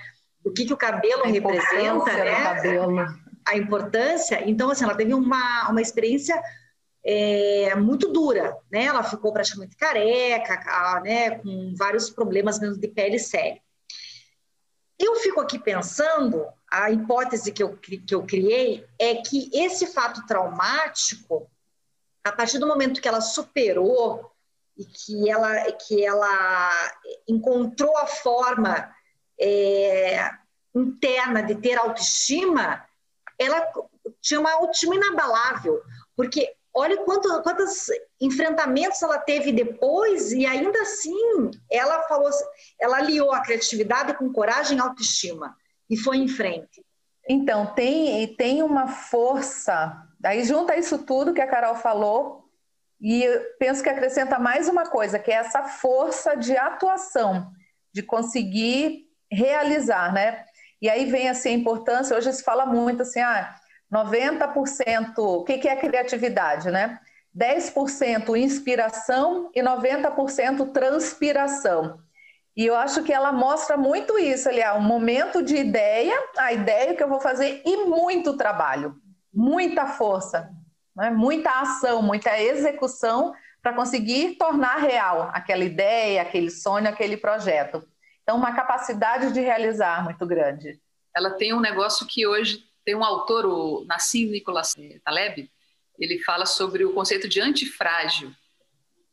o 0.45 0.51
que, 0.51 0.65
que 0.65 0.73
o 0.73 0.77
cabelo 0.77 1.25
representa, 1.25 2.13
né? 2.13 2.43
Cabelo. 2.43 2.97
A 3.47 3.57
importância. 3.57 4.43
Então, 4.49 4.71
assim, 4.71 4.85
ela 4.85 4.95
teve 4.95 5.13
uma, 5.15 5.69
uma 5.69 5.81
experiência 5.81 6.41
é, 7.05 7.75
muito 7.75 8.11
dura, 8.13 8.57
né? 8.71 8.85
Ela 8.85 9.03
ficou 9.03 9.33
praticamente 9.33 9.77
careca, 9.77 11.01
né? 11.03 11.39
Com 11.39 11.75
vários 11.77 12.11
problemas 12.11 12.59
mesmo 12.59 12.79
de 12.79 12.89
pele 12.89 13.19
séria. 13.19 13.61
Eu 14.99 15.17
fico 15.17 15.41
aqui 15.41 15.59
pensando, 15.59 16.47
a 16.71 16.91
hipótese 16.91 17.53
que 17.53 17.63
eu, 17.63 17.77
que 17.77 18.15
eu 18.15 18.23
criei 18.23 18.87
é 18.99 19.15
que 19.17 19.51
esse 19.53 19.87
fato 19.87 20.27
traumático, 20.27 21.51
a 22.23 22.31
partir 22.31 22.59
do 22.59 22.67
momento 22.67 23.01
que 23.01 23.09
ela 23.09 23.23
superou 23.23 24.30
e 24.81 24.85
que 24.87 25.29
ela, 25.29 25.73
que 25.73 26.03
ela 26.03 26.71
encontrou 27.29 27.95
a 27.99 28.07
forma 28.07 28.91
é, 29.39 30.31
interna 30.75 31.43
de 31.43 31.55
ter 31.57 31.79
autoestima, 31.79 32.83
ela 33.39 33.71
tinha 34.23 34.41
uma 34.41 34.53
autoestima 34.53 34.95
inabalável, 34.95 35.83
porque 36.17 36.51
olha 36.73 36.97
quanto, 37.05 37.43
quantos 37.43 37.89
enfrentamentos 38.19 39.03
ela 39.03 39.19
teve 39.19 39.53
depois 39.53 40.33
e 40.33 40.47
ainda 40.47 40.81
assim 40.81 41.51
ela 41.71 42.03
falou, 42.05 42.31
ela 42.81 42.97
aliou 42.97 43.33
a 43.33 43.43
criatividade 43.43 44.15
com 44.15 44.33
coragem 44.33 44.79
e 44.79 44.81
autoestima 44.81 45.55
e 45.91 45.97
foi 45.97 46.17
em 46.17 46.29
frente. 46.29 46.83
Então 47.29 47.67
tem 47.75 48.35
tem 48.35 48.63
uma 48.63 48.89
força. 48.89 50.07
Aí 50.25 50.43
junta 50.43 50.77
isso 50.77 50.99
tudo 50.99 51.35
que 51.35 51.41
a 51.41 51.47
Carol 51.47 51.75
falou 51.75 52.40
e 53.01 53.27
penso 53.59 53.83
que 53.83 53.89
acrescenta 53.89 54.39
mais 54.39 54.69
uma 54.69 54.85
coisa 54.85 55.19
que 55.19 55.31
é 55.31 55.37
essa 55.37 55.63
força 55.65 56.37
de 56.37 56.57
atuação, 56.57 57.51
de 57.93 58.03
conseguir 58.03 59.07
realizar, 59.33 60.13
né? 60.13 60.45
E 60.83 60.89
aí 60.89 61.07
vem 61.07 61.29
assim 61.29 61.51
a 61.51 61.53
importância, 61.53 62.17
hoje 62.17 62.33
se 62.33 62.43
fala 62.43 62.67
muito 62.67 63.03
assim, 63.03 63.21
ah, 63.21 63.55
90%, 63.93 65.19
o 65.19 65.45
que, 65.45 65.69
é 65.69 65.77
criatividade, 65.77 66.71
né? 66.71 66.99
10% 67.37 68.37
inspiração 68.37 69.51
e 69.55 69.63
90% 69.63 70.73
transpiração. 70.73 71.99
E 72.57 72.67
eu 72.67 72.75
acho 72.75 73.03
que 73.03 73.13
ela 73.13 73.33
mostra 73.33 73.77
muito 73.77 74.19
isso, 74.19 74.49
ali, 74.49 74.63
um 74.77 74.83
momento 74.83 75.43
de 75.43 75.57
ideia, 75.57 76.15
a 76.37 76.53
ideia 76.53 76.95
que 76.95 77.03
eu 77.03 77.09
vou 77.09 77.21
fazer 77.21 77.63
e 77.65 77.87
muito 77.87 78.37
trabalho, 78.37 78.97
muita 79.33 79.87
força, 79.87 80.51
né? 81.01 81.11
muita 81.11 81.51
ação, 81.61 82.03
muita 82.03 82.41
execução 82.41 83.35
para 83.63 83.73
conseguir 83.73 84.37
tornar 84.37 84.77
real 84.77 85.31
aquela 85.33 85.65
ideia, 85.65 86.23
aquele 86.23 86.51
sonho, 86.51 86.89
aquele 86.89 87.17
projeto. 87.17 87.83
Então, 88.23 88.37
uma 88.37 88.55
capacidade 88.55 89.33
de 89.33 89.41
realizar 89.41 90.05
muito 90.05 90.25
grande. 90.27 90.81
Ela 91.17 91.31
tem 91.31 91.53
um 91.53 91.61
negócio 91.61 92.07
que 92.07 92.27
hoje 92.27 92.65
tem 92.85 92.95
um 92.95 93.05
autor, 93.05 93.47
o 93.47 93.85
Nassim 93.87 94.27
Nicolas 94.27 94.75
Taleb, 95.05 95.51
ele 95.99 96.19
fala 96.21 96.47
sobre 96.47 96.85
o 96.85 96.93
conceito 96.93 97.29
de 97.29 97.41
antifrágil. 97.41 98.33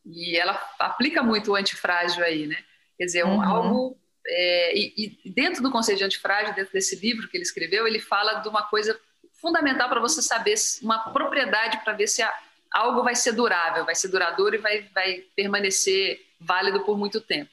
E 0.04 0.36
ela 0.38 0.58
aplica 0.78 1.22
muito 1.22 1.52
o 1.52 1.54
antifrágil 1.54 2.24
aí, 2.24 2.46
né? 2.46 2.56
Quer 2.96 3.04
dizer, 3.04 3.24
um, 3.24 3.36
uhum. 3.36 3.42
algo. 3.42 3.98
É, 4.26 4.76
e, 4.76 5.16
e, 5.24 5.30
dentro 5.30 5.62
do 5.62 5.70
conceito 5.70 5.98
de 5.98 6.04
antifrágil, 6.04 6.54
dentro 6.54 6.72
desse 6.72 6.96
livro 6.96 7.28
que 7.28 7.36
ele 7.36 7.44
escreveu, 7.44 7.86
ele 7.86 8.00
fala 8.00 8.40
de 8.40 8.48
uma 8.48 8.62
coisa 8.62 8.98
fundamental 9.40 9.88
para 9.88 10.00
você 10.00 10.20
saber, 10.22 10.54
uma 10.82 11.12
propriedade 11.12 11.82
para 11.84 11.92
ver 11.92 12.06
se 12.06 12.22
algo 12.70 13.02
vai 13.02 13.14
ser 13.14 13.32
durável, 13.32 13.84
vai 13.84 13.94
ser 13.94 14.08
duradouro 14.08 14.54
e 14.54 14.58
vai, 14.58 14.82
vai 14.94 15.24
permanecer 15.34 16.20
válido 16.40 16.84
por 16.84 16.98
muito 16.98 17.20
tempo 17.20 17.50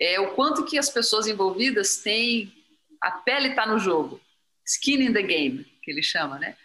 é 0.00 0.18
o 0.18 0.34
quanto 0.34 0.64
que 0.64 0.78
as 0.78 0.88
pessoas 0.88 1.26
envolvidas 1.26 1.98
têm 1.98 2.50
a 3.00 3.10
pele 3.10 3.48
está 3.48 3.66
no 3.66 3.78
jogo, 3.78 4.20
skin 4.64 5.02
in 5.02 5.12
the 5.12 5.22
game, 5.22 5.64
que 5.82 5.90
ele 5.90 6.02
chama, 6.02 6.38
né? 6.38 6.56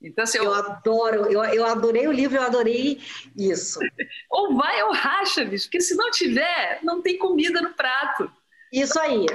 Então, 0.00 0.24
assim, 0.24 0.36
eu, 0.36 0.44
eu 0.44 0.54
adoro, 0.54 1.32
eu, 1.32 1.42
eu 1.44 1.64
adorei 1.64 2.06
o 2.06 2.12
livro, 2.12 2.36
eu 2.36 2.42
adorei 2.42 3.00
isso. 3.36 3.80
ou 4.30 4.54
vai 4.54 4.82
ou 4.82 4.92
racha, 4.92 5.44
bicho, 5.44 5.64
porque 5.64 5.80
se 5.80 5.94
não 5.94 6.10
tiver, 6.10 6.80
não 6.82 7.00
tem 7.00 7.16
comida 7.16 7.62
no 7.62 7.72
prato. 7.72 8.30
Isso 8.70 8.98
aí. 9.00 9.26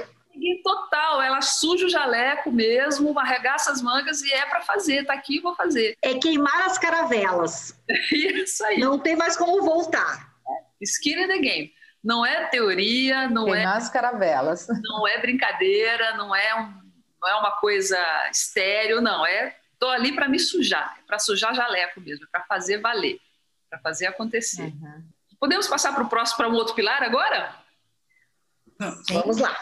Total, 0.62 1.22
ela 1.22 1.40
suja 1.40 1.86
o 1.86 1.88
jaleco 1.88 2.50
mesmo, 2.50 3.18
arregaça 3.18 3.70
as 3.72 3.82
mangas 3.82 4.22
e 4.22 4.32
é 4.32 4.46
para 4.46 4.60
fazer, 4.60 5.04
tá 5.04 5.14
aqui, 5.14 5.40
vou 5.40 5.54
fazer. 5.54 5.96
É 6.02 6.14
queimar 6.14 6.62
as 6.62 6.78
caravelas. 6.78 7.78
Isso 8.12 8.64
aí. 8.64 8.78
Não 8.78 8.98
tem 8.98 9.16
mais 9.16 9.36
como 9.36 9.62
voltar. 9.62 10.30
Skin 10.80 11.24
in 11.24 11.28
the 11.28 11.38
game. 11.38 11.72
Não 12.02 12.24
é 12.24 12.46
teoria, 12.46 13.28
não 13.28 13.46
Tem 13.46 13.56
é. 13.56 13.64
Nas 13.64 13.90
caravelas. 13.90 14.66
Não 14.82 15.06
é 15.06 15.18
brincadeira, 15.18 16.16
não 16.16 16.34
é, 16.34 16.54
um, 16.54 16.72
não 17.20 17.28
é 17.28 17.34
uma 17.34 17.50
coisa 17.52 17.98
estéreo, 18.30 19.02
não. 19.02 19.26
É 19.26 19.54
tô 19.78 19.88
ali 19.88 20.14
para 20.14 20.28
me 20.28 20.38
sujar, 20.38 20.96
é 20.98 21.02
para 21.06 21.18
sujar 21.18 21.54
jaleco 21.54 22.00
mesmo, 22.00 22.26
para 22.30 22.42
fazer 22.44 22.78
valer, 22.78 23.18
para 23.68 23.78
fazer 23.80 24.06
acontecer. 24.06 24.62
Uhum. 24.62 25.04
Podemos 25.38 25.66
passar 25.66 25.94
para 25.94 26.04
o 26.04 26.08
próximo, 26.08 26.36
para 26.36 26.48
um 26.48 26.54
outro 26.54 26.74
pilar 26.74 27.02
agora? 27.02 27.54
Vamos 29.10 29.36
lá. 29.36 29.54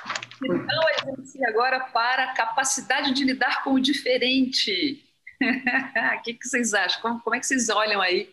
Então, 0.43 0.81
a 0.87 1.17
gente 1.17 1.45
agora 1.47 1.81
para 1.81 2.25
a 2.25 2.35
capacidade 2.35 3.13
de 3.13 3.25
lidar 3.25 3.65
com 3.65 3.75
o 3.75 3.81
diferente. 3.81 5.05
O 6.19 6.23
que, 6.23 6.35
que 6.35 6.49
vocês 6.49 6.75
acham? 6.75 7.01
Como, 7.01 7.21
como 7.21 7.37
é 7.37 7.39
que 7.39 7.47
vocês 7.47 7.69
olham 7.69 8.01
aí? 8.01 8.29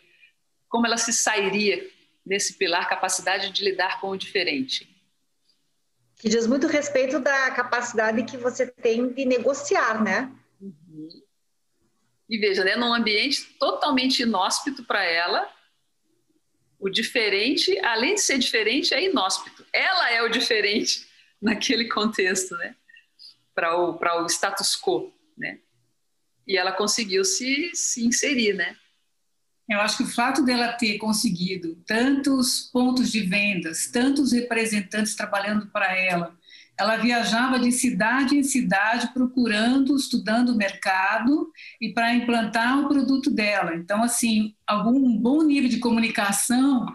Como 0.67 0.87
ela 0.87 0.97
se 0.97 1.13
sairia 1.13 1.87
nesse 2.25 2.53
pilar 2.53 2.89
capacidade 2.89 3.51
de 3.51 3.63
lidar 3.63 4.01
com 4.01 4.09
o 4.09 4.17
diferente? 4.17 4.89
Que 6.17 6.27
diz 6.27 6.47
muito 6.47 6.65
respeito 6.65 7.19
da 7.19 7.51
capacidade 7.51 8.23
que 8.23 8.37
você 8.37 8.65
tem 8.65 9.13
de 9.13 9.23
negociar, 9.23 10.03
né? 10.03 10.31
Uhum. 10.59 11.09
E 12.27 12.39
veja, 12.39 12.63
né, 12.63 12.75
num 12.75 12.91
ambiente 12.91 13.53
totalmente 13.59 14.23
inóspito 14.23 14.83
para 14.83 15.03
ela, 15.03 15.47
o 16.79 16.89
diferente, 16.89 17.77
além 17.85 18.15
de 18.15 18.21
ser 18.21 18.39
diferente, 18.39 18.95
é 18.95 19.03
inóspito. 19.03 19.54
Ela 19.75 20.11
é 20.11 20.23
o 20.23 20.29
diferente 20.29 21.05
naquele 21.41 21.89
contexto, 21.89 22.55
né? 22.57 22.75
Para 23.53 23.77
o, 23.77 23.99
o 23.99 24.25
status 24.27 24.75
quo, 24.75 25.13
né? 25.37 25.59
E 26.47 26.57
ela 26.57 26.71
conseguiu 26.71 27.25
se, 27.25 27.71
se 27.73 28.05
inserir, 28.05 28.53
né? 28.53 28.75
Eu 29.67 29.81
acho 29.81 29.97
que 29.97 30.03
o 30.03 30.13
fato 30.13 30.45
dela 30.45 30.73
ter 30.73 30.99
conseguido 30.99 31.75
tantos 31.87 32.69
pontos 32.71 33.11
de 33.11 33.21
vendas, 33.21 33.87
tantos 33.87 34.31
representantes 34.31 35.15
trabalhando 35.15 35.67
para 35.71 35.97
ela, 35.97 36.37
ela 36.77 36.97
viajava 36.97 37.57
de 37.57 37.71
cidade 37.71 38.37
em 38.37 38.43
cidade 38.43 39.13
procurando, 39.13 39.95
estudando 39.95 40.49
o 40.49 40.57
mercado 40.57 41.49
e 41.79 41.93
para 41.93 42.13
implantar 42.13 42.79
o 42.79 42.87
produto 42.89 43.31
dela. 43.31 43.75
Então, 43.75 44.03
assim, 44.03 44.53
algum 44.67 45.17
bom 45.17 45.41
nível 45.41 45.69
de 45.69 45.79
comunicação 45.79 46.85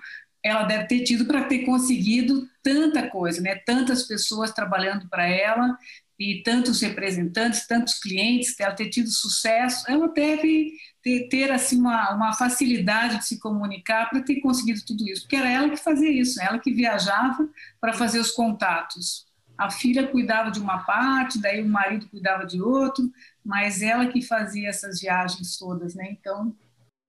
ela 0.42 0.64
deve 0.64 0.86
ter 0.86 1.02
tido 1.04 1.26
para 1.26 1.44
ter 1.44 1.60
conseguido 1.60 2.48
tanta 2.62 3.08
coisa, 3.08 3.40
né? 3.40 3.56
Tantas 3.56 4.04
pessoas 4.04 4.52
trabalhando 4.52 5.08
para 5.08 5.28
ela 5.28 5.76
e 6.18 6.42
tantos 6.42 6.82
representantes, 6.82 7.66
tantos 7.66 7.98
clientes, 7.98 8.58
ela 8.60 8.74
ter 8.74 8.90
tido 8.90 9.08
sucesso. 9.10 9.90
Ela 9.90 10.08
deve 10.08 10.72
ter, 11.02 11.28
ter 11.28 11.50
assim 11.50 11.78
uma, 11.78 12.14
uma 12.14 12.32
facilidade 12.34 13.18
de 13.18 13.26
se 13.26 13.38
comunicar 13.38 14.10
para 14.10 14.22
ter 14.22 14.40
conseguido 14.40 14.82
tudo 14.86 15.08
isso, 15.08 15.22
porque 15.22 15.36
era 15.36 15.50
ela 15.50 15.70
que 15.70 15.78
fazia 15.78 16.10
isso, 16.10 16.40
ela 16.42 16.58
que 16.58 16.72
viajava 16.72 17.48
para 17.80 17.94
fazer 17.94 18.18
os 18.20 18.30
contatos. 18.30 19.26
A 19.56 19.70
filha 19.70 20.06
cuidava 20.06 20.50
de 20.50 20.60
uma 20.60 20.84
parte, 20.84 21.40
daí 21.40 21.62
o 21.62 21.68
marido 21.68 22.08
cuidava 22.08 22.46
de 22.46 22.60
outro, 22.60 23.10
mas 23.44 23.80
ela 23.82 24.06
que 24.06 24.22
fazia 24.22 24.68
essas 24.68 25.00
viagens 25.00 25.56
todas, 25.56 25.94
né? 25.94 26.08
Então, 26.10 26.54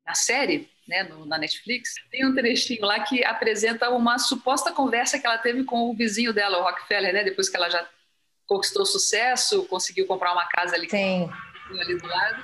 na 0.05 0.13
série, 0.13 0.69
né, 0.87 1.03
no, 1.03 1.25
na 1.25 1.37
Netflix, 1.37 1.95
tem 2.09 2.25
um 2.25 2.33
trechinho 2.33 2.85
lá 2.85 2.99
que 3.01 3.23
apresenta 3.23 3.89
uma 3.89 4.17
suposta 4.19 4.71
conversa 4.71 5.19
que 5.19 5.25
ela 5.25 5.37
teve 5.37 5.63
com 5.63 5.89
o 5.89 5.95
vizinho 5.95 6.33
dela, 6.33 6.59
o 6.59 6.63
Rockefeller, 6.63 7.13
né? 7.13 7.23
Depois 7.23 7.49
que 7.49 7.55
ela 7.55 7.69
já 7.69 7.87
conquistou 8.45 8.85
sucesso, 8.85 9.65
conseguiu 9.67 10.05
comprar 10.05 10.33
uma 10.33 10.47
casa 10.47 10.75
ali, 10.75 10.89
Sim. 10.89 11.29
ali 11.69 11.97
do 11.97 12.07
lado. 12.07 12.43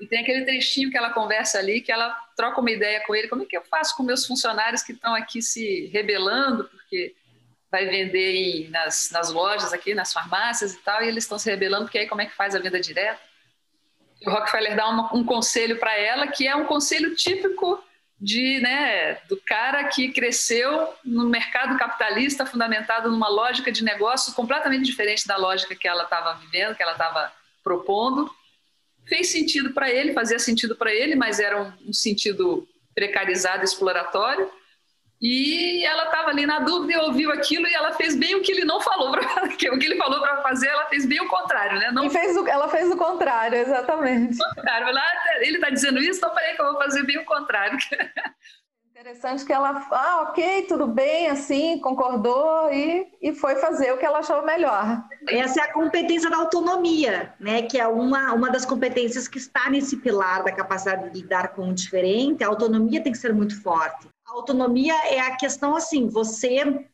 E 0.00 0.06
tem 0.06 0.20
aquele 0.20 0.44
trechinho 0.44 0.90
que 0.90 0.98
ela 0.98 1.10
conversa 1.10 1.58
ali, 1.58 1.80
que 1.80 1.92
ela 1.92 2.10
troca 2.36 2.60
uma 2.60 2.70
ideia 2.70 3.02
com 3.06 3.14
ele. 3.14 3.28
Como 3.28 3.42
é 3.42 3.46
que 3.46 3.56
eu 3.56 3.62
faço 3.62 3.96
com 3.96 4.02
meus 4.02 4.26
funcionários 4.26 4.82
que 4.82 4.92
estão 4.92 5.14
aqui 5.14 5.40
se 5.40 5.86
rebelando, 5.86 6.64
porque 6.68 7.14
vai 7.70 7.86
vender 7.86 8.34
em, 8.34 8.68
nas, 8.68 9.10
nas 9.10 9.32
lojas 9.32 9.72
aqui, 9.72 9.94
nas 9.94 10.12
farmácias 10.12 10.74
e 10.74 10.78
tal, 10.78 11.02
e 11.02 11.08
eles 11.08 11.24
estão 11.24 11.38
se 11.38 11.50
rebelando, 11.50 11.84
porque 11.84 11.98
aí 11.98 12.08
como 12.08 12.20
é 12.20 12.26
que 12.26 12.34
faz 12.34 12.54
a 12.54 12.58
venda 12.58 12.80
direta? 12.80 13.20
O 14.24 14.30
Rockefeller 14.30 14.76
dá 14.76 14.88
uma, 14.88 15.14
um 15.14 15.24
conselho 15.24 15.78
para 15.78 15.96
ela, 15.98 16.28
que 16.28 16.46
é 16.46 16.54
um 16.54 16.64
conselho 16.64 17.14
típico 17.14 17.82
de, 18.18 18.60
né, 18.60 19.14
do 19.28 19.36
cara 19.44 19.84
que 19.84 20.10
cresceu 20.12 20.88
no 21.04 21.28
mercado 21.28 21.76
capitalista 21.78 22.46
fundamentado 22.46 23.10
numa 23.10 23.28
lógica 23.28 23.70
de 23.70 23.84
negócio 23.84 24.32
completamente 24.32 24.86
diferente 24.86 25.26
da 25.26 25.36
lógica 25.36 25.74
que 25.74 25.86
ela 25.86 26.04
estava 26.04 26.34
vivendo, 26.34 26.74
que 26.74 26.82
ela 26.82 26.92
estava 26.92 27.30
propondo 27.62 28.30
fez 29.06 29.28
sentido 29.28 29.72
para 29.72 29.90
ele, 29.90 30.12
fazia 30.12 30.38
sentido 30.38 30.76
para 30.76 30.92
ele, 30.92 31.14
mas 31.14 31.38
era 31.38 31.62
um, 31.62 31.72
um, 31.88 31.92
sentido 31.92 32.68
precarizado, 32.94 33.64
exploratório. 33.64 34.50
E 35.20 35.84
ela 35.84 36.04
estava 36.04 36.28
ali 36.28 36.44
na 36.44 36.60
dúvida 36.60 36.92
e 36.92 37.04
ouviu 37.04 37.32
aquilo 37.32 37.66
e 37.66 37.74
ela 37.74 37.92
fez 37.92 38.14
bem 38.14 38.34
o 38.34 38.42
que 38.42 38.52
ele 38.52 38.64
não 38.64 38.80
falou 38.80 39.12
para 39.12 39.44
o 39.46 39.56
que 39.56 39.66
ele 39.66 39.96
falou 39.96 40.20
para 40.20 40.42
fazer, 40.42 40.68
ela 40.68 40.86
fez 40.86 41.06
bem 41.06 41.20
o 41.20 41.28
contrário, 41.28 41.78
né? 41.78 41.90
Não... 41.90 42.10
Fez 42.10 42.36
o, 42.36 42.46
ela 42.46 42.68
fez 42.68 42.90
o 42.90 42.96
contrário, 42.96 43.58
exatamente. 43.58 44.36
O 44.42 44.54
contrário. 44.54 44.88
ele 45.40 45.56
está 45.56 45.70
dizendo 45.70 45.98
isso, 46.00 46.18
então 46.18 46.34
falei 46.34 46.54
que 46.54 46.60
eu 46.60 46.66
vou 46.66 46.82
fazer 46.82 47.02
bem 47.04 47.18
o 47.18 47.24
contrário. 47.24 47.78
Interessante 48.90 49.44
que 49.44 49.52
ela, 49.52 49.86
ah, 49.92 50.22
ok, 50.22 50.62
tudo 50.62 50.86
bem, 50.86 51.28
assim, 51.28 51.78
concordou 51.78 52.72
e, 52.72 53.06
e 53.22 53.34
foi 53.34 53.54
fazer 53.56 53.92
o 53.92 53.98
que 53.98 54.04
ela 54.04 54.18
achou 54.18 54.42
melhor. 54.42 55.04
Essa 55.28 55.60
é 55.60 55.64
a 55.64 55.72
competência 55.72 56.28
da 56.28 56.38
autonomia, 56.38 57.32
né? 57.38 57.62
Que 57.62 57.78
é 57.78 57.86
uma, 57.86 58.32
uma 58.32 58.50
das 58.50 58.64
competências 58.64 59.28
que 59.28 59.38
está 59.38 59.70
nesse 59.70 59.98
pilar 59.98 60.42
da 60.42 60.50
capacidade 60.50 61.10
de 61.10 61.20
lidar 61.20 61.48
com 61.48 61.68
o 61.68 61.74
diferente. 61.74 62.42
A 62.42 62.48
autonomia 62.48 63.02
tem 63.02 63.12
que 63.12 63.18
ser 63.18 63.34
muito 63.34 63.62
forte. 63.62 64.08
Autonomia 64.36 64.94
é 65.06 65.18
a 65.18 65.34
questão 65.34 65.74
assim, 65.74 66.08
você, 66.08 66.86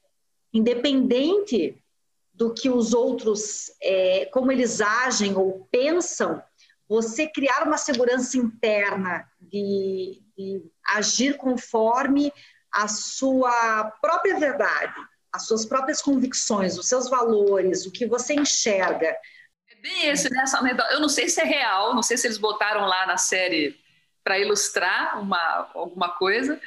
independente 0.52 1.76
do 2.32 2.54
que 2.54 2.70
os 2.70 2.94
outros, 2.94 3.72
é, 3.82 4.26
como 4.26 4.52
eles 4.52 4.80
agem 4.80 5.36
ou 5.36 5.66
pensam, 5.70 6.40
você 6.88 7.26
criar 7.26 7.66
uma 7.66 7.76
segurança 7.76 8.38
interna 8.38 9.28
de, 9.40 10.22
de 10.38 10.62
agir 10.86 11.36
conforme 11.36 12.32
a 12.70 12.86
sua 12.86 13.90
própria 14.00 14.38
verdade, 14.38 14.94
as 15.32 15.46
suas 15.46 15.66
próprias 15.66 16.00
convicções, 16.00 16.78
os 16.78 16.88
seus 16.88 17.10
valores, 17.10 17.86
o 17.86 17.90
que 17.90 18.06
você 18.06 18.34
enxerga. 18.34 19.16
É 19.68 19.74
bem 19.82 20.06
esse, 20.06 20.30
né? 20.30 20.44
Eu 20.92 21.00
não 21.00 21.08
sei 21.08 21.28
se 21.28 21.40
é 21.40 21.44
real, 21.44 21.92
não 21.92 22.04
sei 22.04 22.16
se 22.16 22.28
eles 22.28 22.38
botaram 22.38 22.86
lá 22.86 23.04
na 23.04 23.16
série 23.16 23.76
para 24.22 24.38
ilustrar 24.38 25.20
uma, 25.20 25.70
alguma 25.74 26.10
coisa. 26.10 26.60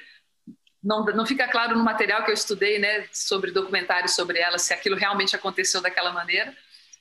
Não, 0.86 1.04
não 1.04 1.26
fica 1.26 1.48
claro 1.48 1.76
no 1.76 1.84
material 1.84 2.24
que 2.24 2.30
eu 2.30 2.36
estudei, 2.36 2.78
né, 2.78 3.08
sobre 3.12 3.52
documentários 3.52 4.14
sobre 4.14 4.40
ela, 4.40 4.60
se 4.60 4.74
aquilo 4.74 4.96
realmente 4.96 5.36
aconteceu 5.36 5.82
daquela 5.82 6.14
maneira 6.14 6.56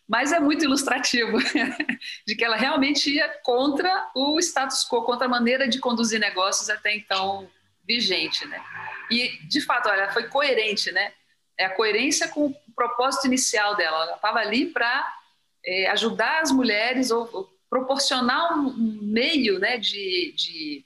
mas 0.08 0.32
é 0.32 0.38
muito 0.38 0.64
ilustrativo 0.64 1.38
de 2.26 2.36
que 2.36 2.44
ela 2.44 2.56
realmente 2.56 3.10
ia 3.10 3.28
contra 3.42 4.10
o 4.14 4.38
status 4.38 4.86
quo, 4.86 5.02
contra 5.02 5.26
a 5.26 5.30
maneira 5.30 5.66
de 5.66 5.78
conduzir 5.78 6.20
negócios 6.20 6.68
até 6.68 6.94
então 6.94 7.50
vigente, 7.86 8.46
né? 8.46 8.62
E 9.10 9.38
de 9.46 9.60
fato, 9.60 9.88
olha, 9.88 10.10
foi 10.12 10.28
coerente, 10.28 10.92
né? 10.92 11.12
É 11.58 11.64
a 11.66 11.70
coerência 11.70 12.28
com 12.28 12.46
o 12.46 12.56
propósito 12.74 13.26
inicial 13.26 13.76
dela. 13.76 14.04
Ela 14.04 14.16
estava 14.16 14.38
ali 14.40 14.66
para 14.66 15.14
é, 15.64 15.88
ajudar 15.90 16.42
as 16.42 16.50
mulheres 16.50 17.10
ou, 17.10 17.28
ou 17.32 17.50
proporcionar 17.70 18.58
um, 18.58 18.68
um, 18.68 18.98
meio, 19.02 19.58
né, 19.58 19.78
de, 19.78 20.32
de, 20.36 20.84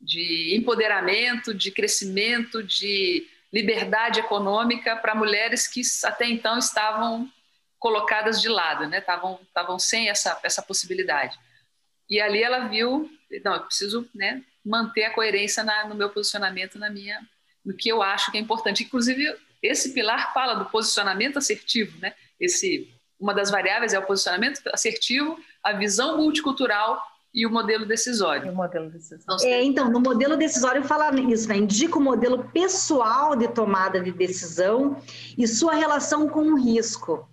de 0.00 0.56
empoderamento, 0.56 1.52
de 1.52 1.70
crescimento, 1.70 2.62
de 2.62 3.26
liberdade 3.52 4.20
econômica 4.20 4.96
para 4.96 5.14
mulheres 5.14 5.66
que 5.66 5.80
até 6.04 6.26
então 6.26 6.58
estavam 6.58 7.30
colocadas 7.78 8.40
de 8.40 8.48
lado, 8.48 8.86
né? 8.86 8.98
Estavam 8.98 9.40
estavam 9.42 9.78
sem 9.78 10.08
essa 10.08 10.38
essa 10.42 10.62
possibilidade. 10.62 11.38
E 12.08 12.20
ali 12.20 12.42
ela 12.42 12.68
viu, 12.68 13.10
não, 13.44 13.54
eu 13.54 13.62
preciso, 13.62 14.08
né, 14.14 14.42
manter 14.64 15.04
a 15.04 15.12
coerência 15.12 15.62
na, 15.62 15.86
no 15.86 15.94
meu 15.94 16.10
posicionamento, 16.10 16.78
na 16.78 16.88
minha, 16.88 17.20
no 17.64 17.74
que 17.74 17.88
eu 17.88 18.02
acho 18.02 18.30
que 18.30 18.38
é 18.38 18.40
importante. 18.40 18.84
Inclusive 18.84 19.36
esse 19.62 19.92
pilar 19.92 20.32
fala 20.32 20.54
do 20.54 20.66
posicionamento 20.66 21.38
assertivo, 21.38 21.98
né? 21.98 22.14
Esse 22.38 22.92
uma 23.18 23.34
das 23.34 23.50
variáveis 23.50 23.92
é 23.92 23.98
o 23.98 24.06
posicionamento 24.06 24.60
assertivo, 24.72 25.38
a 25.62 25.72
visão 25.72 26.18
multicultural 26.18 27.02
e 27.38 27.46
o 27.46 27.50
modelo 27.50 27.86
decisório. 27.86 28.50
o 28.50 28.54
modelo 28.56 28.90
decisório. 28.90 29.46
É, 29.46 29.62
então, 29.62 29.88
no 29.88 30.00
modelo 30.00 30.36
decisório 30.36 30.82
fala 30.82 31.14
isso, 31.20 31.48
né? 31.48 31.56
indica 31.56 31.96
o 31.96 32.02
modelo 32.02 32.50
pessoal 32.52 33.36
de 33.36 33.46
tomada 33.46 34.00
de 34.00 34.10
decisão 34.10 35.00
e 35.38 35.46
sua 35.46 35.74
relação 35.74 36.28
com 36.28 36.40
o 36.40 36.56
risco. 36.56 37.28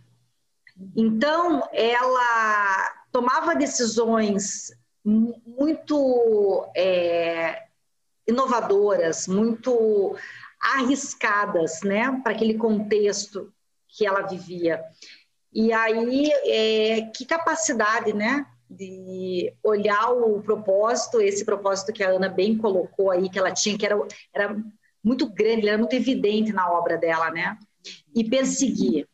Então, 0.95 1.67
ela 1.73 2.93
tomava 3.11 3.55
decisões 3.55 4.71
muito 5.03 6.69
é, 6.77 7.63
inovadoras, 8.27 9.27
muito 9.27 10.15
arriscadas, 10.61 11.81
né, 11.81 12.21
para 12.23 12.33
aquele 12.33 12.59
contexto 12.59 13.51
que 13.87 14.05
ela 14.05 14.21
vivia. 14.21 14.83
E 15.51 15.73
aí, 15.73 16.29
é, 16.43 17.01
que 17.15 17.25
capacidade, 17.25 18.13
né, 18.13 18.45
de 18.69 19.53
olhar 19.63 20.11
o 20.11 20.41
propósito, 20.41 21.21
esse 21.21 21.45
propósito 21.45 21.93
que 21.93 22.03
a 22.03 22.09
Ana 22.09 22.29
bem 22.29 22.57
colocou 22.57 23.11
aí, 23.11 23.29
que 23.29 23.37
ela 23.37 23.51
tinha, 23.51 23.77
que 23.77 23.85
era, 23.85 23.95
era 24.33 24.57
muito 25.03 25.27
grande, 25.27 25.67
era 25.67 25.77
muito 25.77 25.95
evidente 25.95 26.51
na 26.51 26.71
obra 26.71 26.97
dela, 26.97 27.29
né, 27.31 27.57
e 28.15 28.23
perseguir 28.23 29.07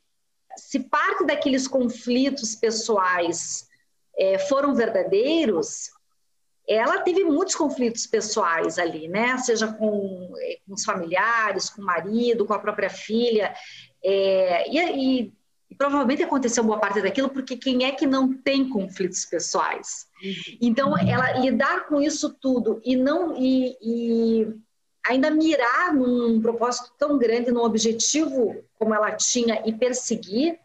se 0.56 0.80
parte 0.80 1.26
daqueles 1.26 1.68
conflitos 1.68 2.56
pessoais 2.56 3.68
é, 4.18 4.38
foram 4.38 4.76
verdadeiros, 4.76 5.90
ela 6.68 7.02
teve 7.02 7.24
muitos 7.24 7.56
conflitos 7.56 8.06
pessoais 8.06 8.78
ali, 8.78 9.08
né? 9.08 9.38
Seja 9.40 9.68
com, 9.68 10.32
com 10.66 10.74
os 10.74 10.86
familiares, 10.86 11.70
com 11.70 11.82
o 11.82 11.86
marido, 11.86 12.46
com 12.46 12.54
a 12.54 12.60
própria 12.60 12.90
filha. 12.90 13.54
É, 14.04 14.70
e, 14.70 14.80
e, 15.24 15.34
e, 15.72 15.76
provavelmente 15.76 16.22
aconteceu 16.22 16.64
boa 16.64 16.78
parte 16.78 17.02
daquilo, 17.02 17.30
porque 17.30 17.56
quem 17.56 17.86
é 17.86 17.92
que 17.94 18.06
não 18.06 18.34
tem 18.34 18.68
conflitos 18.68 19.26
pessoais? 19.26 20.06
Então, 20.62 20.98
ela 20.98 21.32
lidar 21.40 21.88
com 21.88 22.02
isso 22.02 22.36
tudo 22.40 22.82
e 22.84 22.96
não 22.98 23.36
e, 23.38 23.78
e 23.82 24.54
ainda 25.08 25.32
mirar 25.32 25.94
num 25.94 26.42
propósito 26.42 26.92
tão 26.98 27.18
grande, 27.18 27.52
num 27.52 27.64
objetivo 27.64 28.64
como 28.78 28.94
ela 28.94 29.12
tinha 29.12 29.64
e 29.66 29.74
perseguir, 29.74 30.60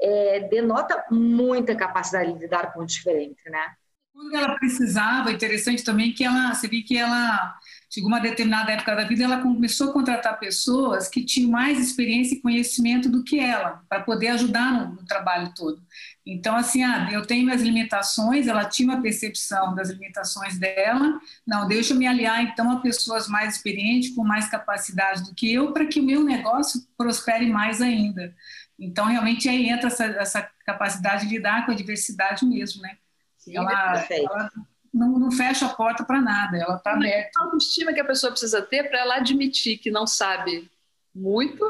é, 0.00 0.40
denota 0.40 1.04
muita 1.10 1.74
capacidade 1.74 2.32
de 2.32 2.38
lidar 2.38 2.74
com 2.74 2.80
o 2.80 2.86
diferente, 2.86 3.48
né? 3.48 3.74
Quando 4.12 4.34
ela 4.36 4.54
precisava, 4.56 5.32
interessante 5.32 5.82
também 5.82 6.12
que 6.12 6.22
ela, 6.22 6.52
você 6.52 6.68
viu 6.68 6.84
que 6.84 6.96
ela, 6.96 7.58
chegou 7.88 8.08
uma 8.08 8.20
determinada 8.20 8.70
época 8.70 8.94
da 8.94 9.04
vida, 9.04 9.24
ela 9.24 9.40
começou 9.40 9.88
a 9.88 9.92
contratar 9.92 10.38
pessoas 10.38 11.08
que 11.08 11.24
tinham 11.24 11.50
mais 11.50 11.78
experiência 11.78 12.34
e 12.34 12.40
conhecimento 12.40 13.08
do 13.08 13.24
que 13.24 13.38
ela, 13.38 13.82
para 13.88 14.02
poder 14.02 14.28
ajudar 14.28 14.70
no, 14.70 14.94
no, 14.96 15.06
trabalho 15.06 15.54
todo. 15.56 15.82
Então, 16.26 16.54
assim, 16.54 16.82
ah, 16.82 17.08
eu 17.10 17.26
tenho 17.26 17.46
minhas 17.46 17.62
limitações, 17.62 18.46
ela 18.46 18.66
tinha 18.66 18.92
uma 18.92 19.00
percepção 19.00 19.74
das 19.74 19.88
limitações 19.88 20.58
dela, 20.58 21.18
não, 21.46 21.66
deixa 21.66 21.94
eu 21.94 21.98
me 21.98 22.06
aliar 22.06 22.42
então 22.42 22.70
a 22.70 22.80
pessoas 22.80 23.28
mais 23.28 23.56
experientes, 23.56 24.14
com 24.14 24.22
mais 24.22 24.46
capacidade 24.46 25.24
do 25.24 25.34
que 25.34 25.52
eu, 25.52 25.72
para 25.72 25.86
que 25.86 26.00
o 26.00 26.04
meu 26.04 26.22
negócio 26.22 26.86
prospere 26.98 27.46
mais 27.46 27.80
ainda. 27.80 28.34
Então, 28.78 29.06
realmente, 29.06 29.48
aí 29.48 29.68
entra 29.68 29.86
essa, 29.86 30.04
essa 30.04 30.50
capacidade 30.66 31.26
de 31.26 31.34
lidar 31.34 31.64
com 31.64 31.72
a 31.72 31.74
diversidade 31.74 32.44
mesmo, 32.44 32.82
né? 32.82 32.96
Sim, 33.42 33.56
ela, 33.56 34.06
ela 34.08 34.50
não, 34.94 35.18
não, 35.18 35.32
fecha 35.32 35.66
a 35.66 35.70
porta 35.70 36.04
para 36.04 36.20
nada, 36.20 36.56
ela 36.56 36.76
está 36.76 36.92
aberta. 36.92 37.40
A 37.40 37.44
autoestima 37.44 37.92
que 37.92 37.98
a 37.98 38.04
pessoa 38.04 38.30
precisa 38.30 38.62
ter 38.62 38.88
para 38.88 39.00
ela 39.00 39.16
admitir 39.16 39.78
que 39.78 39.90
não 39.90 40.06
sabe 40.06 40.70
muito 41.12 41.64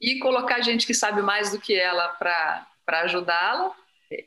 e 0.00 0.20
colocar 0.20 0.60
gente 0.60 0.86
que 0.86 0.94
sabe 0.94 1.20
mais 1.20 1.50
do 1.50 1.60
que 1.60 1.74
ela 1.74 2.08
para 2.08 2.66
ajudá-la 3.02 3.74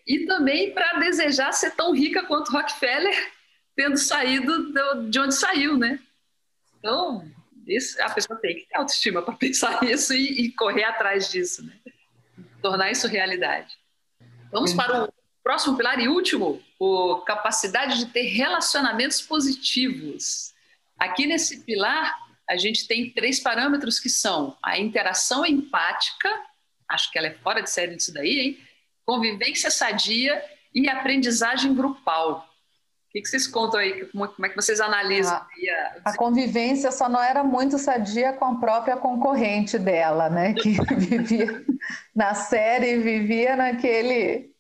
e 0.06 0.26
também 0.26 0.74
para 0.74 1.00
desejar 1.00 1.54
ser 1.54 1.72
tão 1.72 1.94
rica 1.94 2.26
quanto 2.26 2.52
Rockefeller, 2.52 3.32
tendo 3.76 3.98
saído 3.98 4.72
do, 4.72 5.10
de 5.10 5.20
onde 5.20 5.34
saiu, 5.34 5.78
né? 5.78 5.98
Então, 6.78 7.26
isso, 7.66 8.02
a 8.02 8.10
pessoa 8.10 8.38
tem 8.38 8.56
que 8.56 8.68
ter 8.68 8.78
autoestima 8.78 9.22
para 9.22 9.36
pensar 9.38 9.82
isso 9.84 10.14
e, 10.14 10.42
e, 10.42 10.52
correr 10.52 10.84
atrás 10.84 11.32
disso, 11.32 11.66
né? 11.66 11.74
Tornar 12.62 12.92
isso 12.92 13.08
realidade. 13.08 13.80
Vamos 14.52 14.74
para 14.74 15.06
o 15.06 15.14
próximo 15.42 15.78
pilar 15.78 16.00
e 16.00 16.10
último, 16.10 16.62
o 16.84 17.18
capacidade 17.18 18.00
de 18.00 18.08
ter 18.08 18.24
relacionamentos 18.24 19.22
positivos. 19.22 20.52
Aqui 20.98 21.28
nesse 21.28 21.60
pilar, 21.60 22.18
a 22.50 22.58
gente 22.58 22.88
tem 22.88 23.12
três 23.12 23.40
parâmetros 23.40 24.00
que 24.00 24.10
são 24.10 24.58
a 24.64 24.80
interação 24.80 25.46
empática, 25.46 26.28
acho 26.90 27.12
que 27.12 27.20
ela 27.20 27.28
é 27.28 27.36
fora 27.36 27.62
de 27.62 27.70
série 27.70 27.96
disso 27.96 28.12
daí, 28.12 28.40
hein? 28.40 28.60
convivência 29.06 29.70
sadia 29.70 30.44
e 30.74 30.90
aprendizagem 30.90 31.76
grupal. 31.76 32.48
O 33.10 33.12
que, 33.12 33.28
vocês 33.28 33.46
contam 33.46 33.80
aí? 33.80 34.06
Como, 34.06 34.26
é 34.44 34.50
que 34.50 34.56
vocês 34.56 34.82
analisam? 34.82 35.36
A, 35.36 35.48
a, 36.06 36.18
convivência 36.18 36.92
só 36.92 37.08
não 37.08 37.22
era 37.22 37.44
muito 37.44 37.78
sadia 37.78 38.34
com 38.34 38.46
a 38.46 38.56
própria 38.56 38.98
concorrente 38.98 39.78
dela, 39.78 40.32
né? 40.32 40.54
Que 40.56 40.78
vivia 40.98 41.64
na 42.16 42.34
série, 42.34 42.98
vivia 42.98 43.56
naquele, 43.56 44.51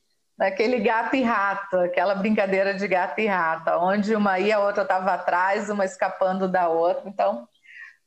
naquele 0.42 0.80
gato 0.80 1.16
e 1.16 1.22
rato, 1.22 1.78
aquela 1.78 2.16
brincadeira 2.16 2.74
de 2.74 2.88
gato 2.88 3.20
e 3.20 3.28
rato, 3.28 3.70
onde 3.80 4.16
uma 4.16 4.40
ia, 4.40 4.58
a 4.58 4.66
outra 4.66 4.82
estava 4.82 5.14
atrás, 5.14 5.70
uma 5.70 5.86
escapando 5.86 6.48
da 6.48 6.68
outra. 6.68 7.08
Então, 7.08 7.48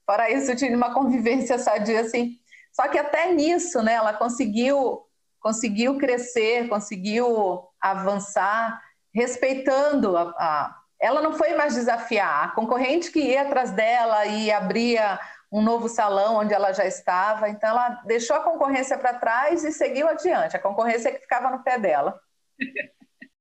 fora 0.05 0.29
isso, 0.29 0.57
tinha 0.57 0.77
uma 0.77 0.93
convivência 0.93 1.57
sadia, 1.61 2.01
assim. 2.01 2.33
Só 2.73 2.89
que 2.89 2.99
até 2.99 3.33
nisso, 3.33 3.81
né? 3.85 3.93
Ela 3.93 4.13
conseguiu 4.13 5.01
conseguiu 5.41 5.99
crescer, 5.99 6.69
conseguiu 6.69 7.69
avançar, 7.79 8.81
respeitando 9.15 10.17
a, 10.17 10.23
a, 10.39 10.77
ela 10.99 11.21
não 11.21 11.35
foi 11.35 11.55
mais 11.55 11.75
desafiar 11.75 12.45
a 12.45 12.49
concorrente 12.49 13.13
que 13.13 13.21
ia 13.21 13.43
atrás 13.43 13.71
dela 13.71 14.25
e 14.25 14.51
abria 14.51 15.21
um 15.55 15.63
novo 15.63 15.89
salão 15.89 16.35
onde 16.35 16.53
ela 16.53 16.73
já 16.73 16.85
estava. 16.85 17.49
Então, 17.49 17.71
ela 17.71 17.89
deixou 18.05 18.35
a 18.35 18.41
concorrência 18.41 18.99
para 18.99 19.15
trás 19.15 19.63
e 19.63 19.71
seguiu 19.71 20.09
adiante. 20.09 20.57
A 20.57 20.61
concorrência 20.61 21.13
que 21.13 21.21
ficava 21.21 21.49
no 21.49 21.63
pé 21.63 21.79
dela. 21.79 22.21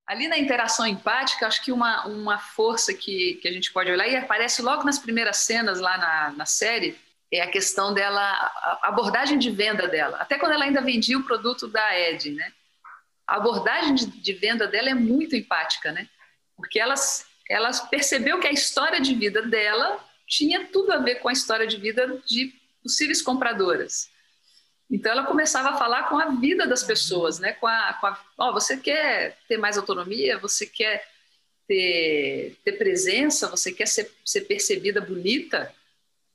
Ali 0.06 0.28
na 0.28 0.38
interação 0.38 0.86
empática, 0.86 1.48
acho 1.48 1.64
que 1.64 1.72
uma, 1.72 2.06
uma 2.06 2.38
força 2.38 2.94
que, 2.94 3.40
que 3.42 3.48
a 3.48 3.52
gente 3.52 3.74
pode 3.74 3.90
olhar, 3.90 4.08
e 4.08 4.16
aparece 4.16 4.62
logo 4.62 4.84
nas 4.84 5.00
primeiras 5.00 5.38
cenas 5.38 5.80
lá 5.80 5.98
na, 5.98 6.32
na 6.38 6.46
série, 6.46 6.96
é 7.32 7.42
a 7.42 7.50
questão 7.50 7.94
dela, 7.94 8.22
a 8.22 8.90
abordagem 8.90 9.40
de 9.40 9.50
venda 9.50 9.88
dela. 9.88 10.18
Até 10.18 10.38
quando 10.38 10.52
ela 10.52 10.66
ainda 10.66 10.82
vendia 10.82 11.18
o 11.18 11.24
produto 11.24 11.68
da 11.68 11.98
Ed, 11.98 12.30
né? 12.32 12.52
A 13.26 13.38
abordagem 13.38 13.96
de, 13.96 14.06
de 14.06 14.34
venda 14.34 14.68
dela 14.68 14.90
é 14.90 14.94
muito 14.94 15.36
empática, 15.36 15.92
né? 15.92 16.08
Porque 16.56 16.80
ela, 16.80 16.94
ela 17.50 17.72
percebeu 17.90 18.40
que 18.40 18.48
a 18.48 18.52
história 18.52 19.02
de 19.02 19.16
vida 19.16 19.42
dela 19.42 20.00
tinha 20.28 20.68
tudo 20.68 20.92
a 20.92 20.98
ver 20.98 21.16
com 21.16 21.30
a 21.30 21.34
história 21.34 21.68
de 21.68 21.78
vida 21.78 22.22
de 22.26 22.54
possíveis 22.82 23.22
compradoras. 23.22 24.10
Então 24.90 25.12
ela 25.12 25.26
começava 25.26 25.70
a 25.70 25.78
falar 25.78 26.10
com 26.10 26.20
a 26.20 26.30
vida 26.30 26.68
das 26.68 26.84
pessoas, 26.84 27.40
né? 27.40 27.54
Com 27.54 27.68
a, 27.68 27.94
com 27.94 28.08
a 28.08 28.20
oh, 28.38 28.54
você 28.54 28.78
quer 28.78 29.38
ter 29.48 29.58
mais 29.58 29.78
autonomia, 29.78 30.38
você 30.38 30.68
quer 30.68 31.04
ter, 31.68 32.58
ter 32.64 32.74
presença, 32.74 33.50
você 33.50 33.72
quer 33.72 33.88
ser, 33.88 34.12
ser 34.26 34.42
percebida 34.42 35.02
bonita, 35.02 35.74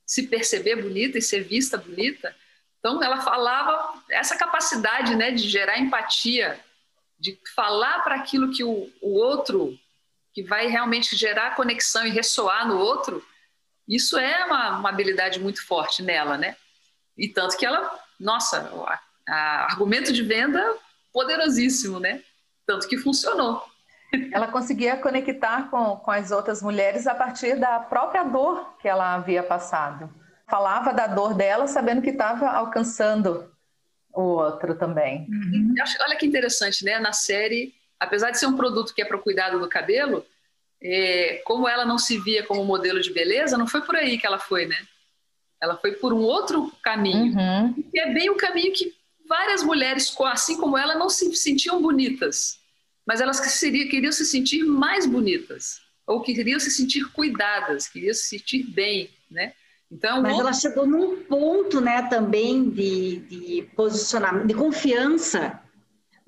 se 0.05 0.27
perceber 0.27 0.77
bonita 0.77 1.18
e 1.18 1.22
ser 1.22 1.42
vista 1.44 1.77
bonita. 1.77 2.35
Então 2.79 3.03
ela 3.03 3.20
falava 3.20 4.03
essa 4.11 4.37
capacidade, 4.37 5.14
né, 5.14 5.31
de 5.31 5.48
gerar 5.48 5.79
empatia, 5.79 6.59
de 7.18 7.38
falar 7.55 8.01
para 8.01 8.16
aquilo 8.16 8.53
que 8.53 8.64
o, 8.64 8.90
o 9.01 9.14
outro, 9.14 9.79
que 10.33 10.42
vai 10.42 10.68
realmente 10.68 11.16
gerar 11.16 11.57
conexão 11.57 12.07
e 12.07 12.11
ressoar 12.11 12.66
no 12.66 12.79
outro, 12.79 13.24
isso 13.88 14.18
é 14.18 14.44
uma, 14.44 14.79
uma 14.79 14.88
habilidade 14.90 15.40
muito 15.40 15.66
forte 15.66 16.03
nela, 16.03 16.37
né? 16.37 16.57
E 17.16 17.29
tanto 17.29 17.57
que 17.57 17.64
ela, 17.64 17.98
nossa, 18.20 18.70
a, 18.87 19.01
a 19.35 19.64
argumento 19.64 20.12
de 20.12 20.22
venda 20.22 20.62
poderosíssimo, 21.12 21.98
né? 21.98 22.22
Tanto 22.66 22.87
que 22.87 22.98
funcionou. 22.98 23.64
Ela 24.33 24.48
conseguia 24.48 24.96
conectar 24.96 25.70
com, 25.70 25.96
com 25.96 26.11
as 26.11 26.31
outras 26.31 26.62
mulheres 26.62 27.07
a 27.07 27.14
partir 27.14 27.59
da 27.59 27.81
própria 27.81 28.24
dor 28.24 28.77
que 28.79 28.88
ela 28.88 29.14
havia 29.14 29.42
passado. 29.42 30.11
Falava 30.48 30.92
da 30.92 31.07
dor 31.07 31.35
dela, 31.35 31.66
sabendo 31.66 32.01
que 32.01 32.11
estava 32.11 32.48
alcançando 32.48 33.51
o 34.12 34.22
outro 34.22 34.74
também. 34.74 35.27
Uhum. 35.29 35.74
Olha 36.03 36.16
que 36.16 36.27
interessante, 36.27 36.85
né? 36.85 36.98
Na 36.98 37.12
série, 37.12 37.74
apesar 38.01 38.31
de 38.31 38.38
ser 38.38 38.46
um 38.46 38.57
produto 38.57 38.94
que 38.94 39.03
é 39.03 39.05
para 39.05 39.16
o 39.16 39.22
cuidado 39.22 39.59
do 39.59 39.68
cabelo, 39.68 40.24
é, 40.82 41.42
como 41.44 41.68
ela 41.68 41.84
não 41.84 41.98
se 41.98 42.18
via 42.18 42.44
como 42.44 42.64
modelo 42.64 43.00
de 43.00 43.12
beleza, 43.12 43.58
não 43.58 43.66
foi 43.66 43.82
por 43.82 43.96
aí 43.96 44.18
que 44.18 44.26
ela 44.26 44.38
foi, 44.38 44.66
né? 44.66 44.76
Ela 45.60 45.76
foi 45.76 45.92
por 45.92 46.12
um 46.12 46.20
outro 46.20 46.72
caminho. 46.82 47.36
Uhum. 47.36 47.84
E 47.92 47.98
é 47.98 48.12
bem 48.12 48.30
o 48.30 48.36
caminho 48.36 48.72
que 48.72 48.94
várias 49.28 49.62
mulheres, 49.62 50.14
assim 50.26 50.56
como 50.56 50.78
ela, 50.78 50.94
não 50.94 51.08
se 51.08 51.34
sentiam 51.34 51.82
bonitas, 51.82 52.58
mas 53.06 53.20
elas 53.20 53.40
queriam 53.60 54.12
se 54.12 54.24
sentir 54.24 54.64
mais 54.64 55.04
bonitas, 55.04 55.80
ou 56.06 56.22
queriam 56.22 56.60
se 56.60 56.70
sentir 56.70 57.04
cuidadas, 57.12 57.88
queriam 57.88 58.14
se 58.14 58.24
sentir 58.24 58.62
bem, 58.64 59.10
né? 59.30 59.52
Então, 59.90 60.20
mas 60.20 60.38
ela 60.38 60.52
chegou 60.52 60.86
num 60.86 61.22
ponto, 61.24 61.80
né, 61.80 62.02
também 62.08 62.68
de, 62.68 63.16
de 63.20 63.68
posicionamento, 63.74 64.46
de 64.46 64.54
confiança 64.54 65.58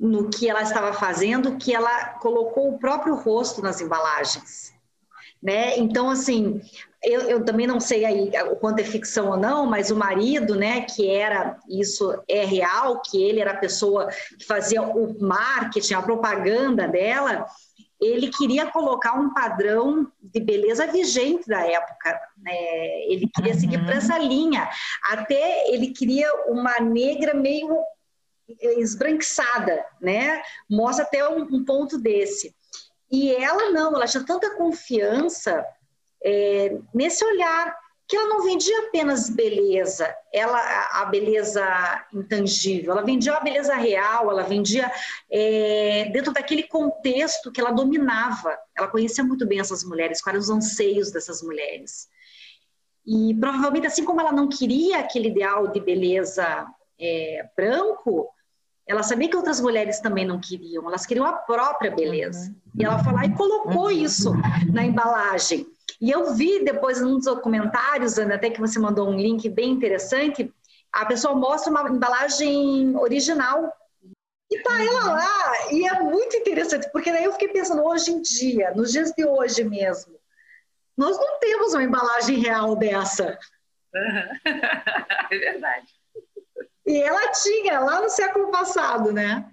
no 0.01 0.31
que 0.31 0.49
ela 0.49 0.63
estava 0.63 0.95
fazendo, 0.95 1.59
que 1.59 1.75
ela 1.75 2.15
colocou 2.15 2.71
o 2.71 2.79
próprio 2.79 3.15
rosto 3.15 3.61
nas 3.61 3.83
embalagens. 3.83 4.73
Né? 5.43 5.79
Então, 5.79 6.09
assim, 6.09 6.61
eu, 7.03 7.21
eu, 7.23 7.45
também 7.45 7.67
não 7.67 7.79
sei 7.79 8.07
aí 8.07 8.31
o 8.51 8.57
quanto 8.57 8.81
é 8.81 8.85
ficção 8.85 9.29
ou 9.29 9.37
não, 9.37 9.67
mas 9.67 9.91
o 9.91 9.97
marido, 9.97 10.55
né, 10.55 10.83
que 10.83 11.09
era, 11.09 11.59
isso 11.69 12.19
é 12.27 12.45
real, 12.45 13.01
que 13.03 13.23
ele 13.23 13.41
era 13.41 13.53
a 13.53 13.59
pessoa 13.59 14.09
que 14.39 14.45
fazia 14.47 14.83
o 14.83 15.19
marketing, 15.21 15.95
a 15.95 16.03
propaganda 16.03 16.89
dela, 16.89 17.47
ele 18.01 18.31
queria 18.31 18.67
colocar 18.67 19.13
um 19.13 19.33
padrão 19.33 20.11
de 20.23 20.41
beleza 20.41 20.87
vigente 20.87 21.47
da 21.47 21.61
época, 21.61 22.19
né? 22.39 22.55
ele 23.09 23.29
queria 23.35 23.55
seguir 23.55 23.79
por 23.79 23.89
uhum. 23.89 23.99
essa 23.99 24.19
linha, 24.19 24.69
até 25.05 25.71
ele 25.71 25.89
queria 25.89 26.27
uma 26.47 26.81
negra 26.81 27.35
meio 27.35 27.77
esbranquiçada, 28.61 29.85
né? 30.01 30.43
Mostra 30.69 31.05
até 31.05 31.29
um, 31.29 31.43
um 31.43 31.65
ponto 31.65 31.99
desse. 31.99 32.55
E 33.11 33.35
ela 33.35 33.71
não, 33.71 33.95
ela 33.95 34.07
tinha 34.07 34.25
tanta 34.25 34.57
confiança 34.57 35.65
é, 36.25 36.77
nesse 36.95 37.25
olhar 37.25 37.77
que 38.11 38.17
ela 38.17 38.29
não 38.29 38.43
vendia 38.43 38.77
apenas 38.89 39.31
beleza, 39.31 40.13
ela 40.35 40.59
a 41.01 41.05
beleza 41.05 41.65
intangível, 42.13 42.91
ela 42.91 43.05
vendia 43.05 43.33
a 43.35 43.41
beleza 43.41 43.77
real, 43.77 44.29
ela 44.29 44.43
vendia 44.43 44.91
é, 45.31 46.11
dentro 46.13 46.33
daquele 46.33 46.65
contexto 46.65 47.53
que 47.53 47.61
ela 47.61 47.71
dominava. 47.71 48.59
Ela 48.77 48.89
conhecia 48.89 49.23
muito 49.23 49.47
bem 49.47 49.61
essas 49.61 49.85
mulheres, 49.85 50.21
quais 50.21 50.35
eram 50.35 50.41
os 50.41 50.51
anseios 50.51 51.13
dessas 51.13 51.41
mulheres. 51.41 52.09
E 53.07 53.33
provavelmente, 53.39 53.87
assim 53.87 54.05
como 54.05 54.21
ela 54.21 54.33
não 54.33 54.49
queria 54.49 54.99
aquele 54.99 55.29
ideal 55.29 55.69
de 55.69 55.79
beleza 55.79 56.67
é, 56.99 57.49
branco, 57.57 58.29
ela 58.91 59.05
sabia 59.05 59.31
que 59.31 59.37
outras 59.37 59.61
mulheres 59.61 60.01
também 60.01 60.27
não 60.27 60.41
queriam, 60.41 60.89
elas 60.89 61.07
queriam 61.07 61.25
a 61.25 61.33
própria 61.33 61.93
beleza. 61.93 62.49
Uhum. 62.49 62.55
E 62.75 62.85
ela 62.85 63.01
lá 63.13 63.25
e 63.25 63.33
colocou 63.37 63.85
uhum. 63.85 63.91
isso 63.93 64.33
na 64.73 64.85
embalagem. 64.85 65.65
E 66.01 66.11
eu 66.11 66.35
vi 66.35 66.65
depois 66.65 67.01
num 67.01 67.15
dos 67.15 67.27
documentários, 67.27 68.19
Ana, 68.19 68.35
até 68.35 68.51
que 68.51 68.59
você 68.59 68.81
mandou 68.81 69.09
um 69.09 69.17
link 69.17 69.49
bem 69.49 69.71
interessante, 69.71 70.53
a 70.93 71.07
pessoa 71.07 71.37
mostra 71.37 71.71
uma 71.71 71.89
embalagem 71.89 72.97
original. 72.97 73.73
E 74.51 74.61
tá 74.61 74.83
ela 74.83 75.05
uhum. 75.05 75.13
lá, 75.13 75.53
e 75.71 75.87
é 75.87 76.01
muito 76.01 76.37
interessante, 76.37 76.91
porque 76.91 77.13
daí 77.13 77.23
eu 77.23 77.33
fiquei 77.33 77.47
pensando, 77.47 77.85
hoje 77.85 78.11
em 78.11 78.21
dia, 78.21 78.73
nos 78.75 78.91
dias 78.91 79.13
de 79.13 79.25
hoje 79.25 79.63
mesmo, 79.63 80.19
nós 80.97 81.17
não 81.17 81.39
temos 81.39 81.75
uma 81.75 81.85
embalagem 81.85 82.41
real 82.41 82.75
dessa. 82.75 83.39
É 85.33 85.39
verdade. 85.39 86.00
E 86.91 87.01
ela 87.01 87.31
tinha 87.31 87.79
lá 87.79 88.01
no 88.01 88.11
século 88.11 88.51
passado, 88.51 89.13
né? 89.13 89.49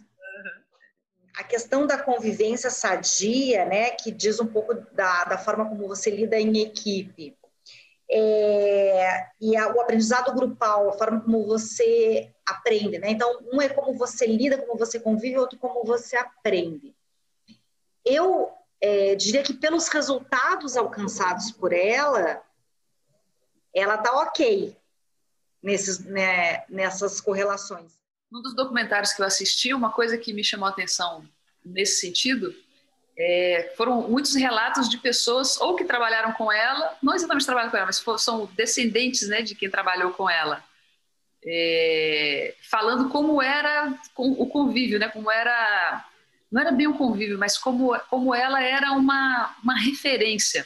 A 1.36 1.43
questão 1.43 1.86
da 1.86 1.95
convivência 1.95 2.71
sadia, 2.71 3.63
né, 3.63 3.91
que 3.91 4.10
diz 4.12 4.39
um 4.39 4.47
pouco 4.47 4.73
da, 4.91 5.23
da 5.23 5.38
forma 5.38 5.69
como 5.69 5.88
você 5.88 6.10
lida 6.10 6.39
em 6.39 6.58
equipe. 6.58 7.38
É, 8.10 9.28
e 9.39 9.56
a, 9.56 9.67
o 9.71 9.80
aprendizado 9.80 10.34
grupal, 10.34 10.89
a 10.89 10.93
forma 10.93 11.21
como 11.21 11.45
você 11.45 12.34
aprende, 12.43 12.97
né? 12.97 13.12
Então, 13.12 13.39
um 13.54 13.62
é 13.62 13.69
como 13.69 13.93
você 13.93 14.26
lida, 14.26 14.58
como 14.58 14.80
você 14.80 15.00
convive, 15.00 15.38
outro 15.38 15.60
como 15.60 15.84
você 15.84 16.17
aprende. 16.17 16.95
Eu 18.04 18.52
é, 18.82 19.13
diria 19.13 19.43
que 19.43 19.54
pelos 19.54 19.89
resultados 19.89 20.76
alcançados 20.76 21.52
por 21.52 21.71
ela, 21.71 22.41
ela 23.76 23.95
tá 24.00 24.12
ok, 24.21 24.76
nesses, 25.62 26.00
né, 26.00 26.63
nessas 26.70 27.20
correlações. 27.22 27.98
Um 28.32 28.41
dos 28.41 28.56
documentários 28.56 29.13
que 29.13 29.22
eu 29.22 29.26
assisti, 29.26 29.74
uma 29.74 29.91
coisa 29.91 30.17
que 30.17 30.34
me 30.34 30.43
chamou 30.43 30.67
a 30.67 30.72
atenção 30.72 31.28
nesse 31.65 32.02
sentido 32.02 32.54
é, 33.17 33.74
foram 33.76 34.08
muitos 34.08 34.36
relatos 34.36 34.88
de 34.88 34.98
pessoas 34.98 35.60
ou 35.60 35.76
que 35.76 35.84
trabalharam 35.84 36.34
com 36.34 36.52
ela, 36.52 36.96
não 37.02 37.15
exatamente 37.15 37.46
trabalharam 37.46 37.72
com 37.72 37.78
ela, 37.78 37.88
mas 37.88 38.22
são 38.22 38.46
descendentes 38.56 39.28
né, 39.28 39.41
de 39.41 39.56
quem 39.56 39.70
trabalhou 39.70 40.12
com 40.12 40.30
ela, 40.30 40.63
é, 41.43 42.54
falando 42.70 43.10
como 43.10 43.41
era 43.41 43.93
o 44.15 44.46
convívio, 44.46 45.00
né, 45.00 45.10
como 45.10 45.32
era 45.32 46.06
não 46.50 46.62
era 46.62 46.72
bem 46.72 46.88
um 46.88 46.93
convívio, 46.93 47.38
mas 47.38 47.58
como, 47.58 47.98
como 48.10 48.34
ela 48.34 48.63
era 48.63 48.93
uma, 48.93 49.54
uma 49.62 49.78
referência, 49.78 50.65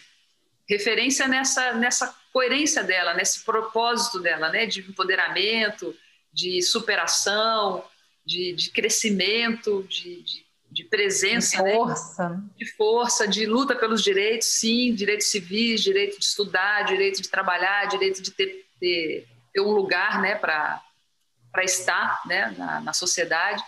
referência 0.72 1.28
nessa, 1.28 1.74
nessa 1.74 2.16
coerência 2.32 2.82
dela, 2.82 3.14
nesse 3.14 3.44
propósito 3.44 4.20
dela, 4.20 4.50
né, 4.50 4.66
de 4.66 4.80
empoderamento, 4.80 5.94
de 6.32 6.62
superação, 6.62 7.84
de, 8.26 8.54
de 8.54 8.72
crescimento, 8.72 9.86
de, 9.90 10.24
de, 10.24 10.46
de 10.72 10.84
presença, 10.86 11.58
de 11.58 11.64
né? 11.64 11.74
força. 11.74 12.30
Né? 12.30 12.44
de 12.56 12.66
força, 12.78 13.28
de 13.28 13.46
luta 13.46 13.76
pelos 13.76 14.02
direitos, 14.02 14.48
sim, 14.48 14.96
direitos 14.96 15.28
civis, 15.28 15.82
direito 15.82 16.18
de 16.18 16.24
estudar, 16.24 16.84
direito 16.84 17.22
de 17.22 17.28
trabalhar, 17.28 17.88
direito 17.88 18.22
de 18.22 18.32
ter, 18.32 18.66
ter, 18.80 19.28
ter 19.54 19.62
um 19.62 19.72
lugar, 19.72 20.22
né, 20.22 20.36
para 20.36 20.82
para 21.52 21.66
estar, 21.66 22.22
né, 22.26 22.56
na, 22.58 22.80
na 22.80 22.94
sociedade. 22.94 23.62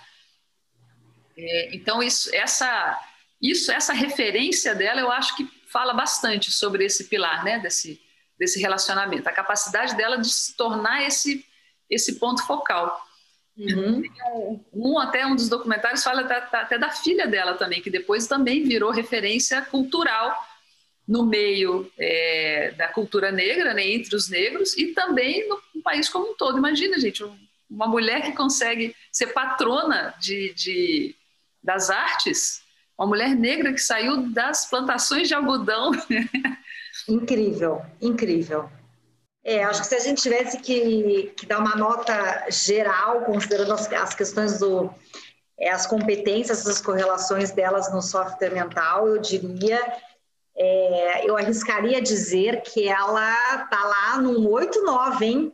É, 1.38 1.76
então 1.76 2.02
isso, 2.02 2.34
essa, 2.34 2.98
isso, 3.42 3.70
essa 3.74 3.92
referência 3.92 4.74
dela, 4.74 5.02
eu 5.02 5.12
acho 5.12 5.36
que 5.36 5.44
fala 5.74 5.94
bastante 5.94 6.52
sobre 6.52 6.86
esse 6.86 7.06
pilar, 7.06 7.44
né, 7.44 7.60
desse 7.60 8.00
desse 8.38 8.60
relacionamento, 8.60 9.28
a 9.30 9.32
capacidade 9.32 9.96
dela 9.96 10.18
de 10.18 10.30
se 10.30 10.56
tornar 10.56 11.06
esse, 11.06 11.46
esse 11.90 12.20
ponto 12.20 12.46
focal. 12.46 13.02
Uhum. 13.56 14.04
Um, 14.74 15.00
até 15.00 15.26
um 15.26 15.36
dos 15.36 15.48
documentários 15.48 16.04
fala 16.04 16.22
até, 16.22 16.38
até 16.58 16.78
da 16.78 16.90
filha 16.90 17.28
dela 17.28 17.54
também, 17.54 17.82
que 17.82 17.90
depois 17.90 18.26
também 18.26 18.64
virou 18.64 18.92
referência 18.92 19.62
cultural 19.62 20.36
no 21.08 21.26
meio 21.26 21.92
é, 21.98 22.72
da 22.72 22.88
cultura 22.88 23.32
negra, 23.32 23.74
né, 23.74 23.88
entre 23.88 24.16
os 24.16 24.30
negros, 24.30 24.76
e 24.78 24.88
também 24.88 25.48
no, 25.48 25.62
no 25.76 25.82
país 25.84 26.10
como 26.10 26.32
um 26.32 26.36
todo. 26.36 26.58
Imagina, 26.58 27.00
gente, 27.00 27.24
uma 27.70 27.88
mulher 27.88 28.24
que 28.24 28.32
consegue 28.32 28.96
ser 29.12 29.28
patrona 29.28 30.14
de, 30.20 30.54
de, 30.54 31.16
das 31.62 31.90
artes, 31.90 32.63
uma 32.98 33.08
mulher 33.08 33.36
negra 33.36 33.74
que 33.74 33.82
saiu 33.82 34.30
das 34.32 34.70
plantações 34.70 35.28
de 35.28 35.34
algodão. 35.34 35.92
Incrível, 37.10 37.82
incrível. 38.00 38.70
É, 39.44 39.64
acho 39.64 39.82
que 39.82 39.88
se 39.88 39.96
a 39.96 40.00
gente 40.00 40.22
tivesse 40.22 40.60
que, 40.60 41.34
que 41.36 41.46
dar 41.46 41.60
uma 41.60 41.76
nota 41.76 42.46
geral, 42.50 43.22
considerando 43.22 43.74
as, 43.74 43.92
as 43.92 44.14
questões 44.14 44.60
do, 44.60 44.90
é, 45.60 45.70
as 45.70 45.86
competências, 45.86 46.66
as 46.66 46.80
correlações 46.80 47.52
delas 47.52 47.92
no 47.92 48.02
software 48.02 48.52
mental, 48.54 49.08
eu 49.08 49.20
diria, 49.20 49.82
é, 50.56 51.30
eu 51.30 51.36
arriscaria 51.36 52.02
dizer 52.02 52.62
que 52.62 52.88
ela 52.88 53.36
tá 53.66 53.84
lá 53.84 54.22
num 54.22 54.48
8, 54.50 54.82
9, 54.82 55.26
hein? 55.26 55.54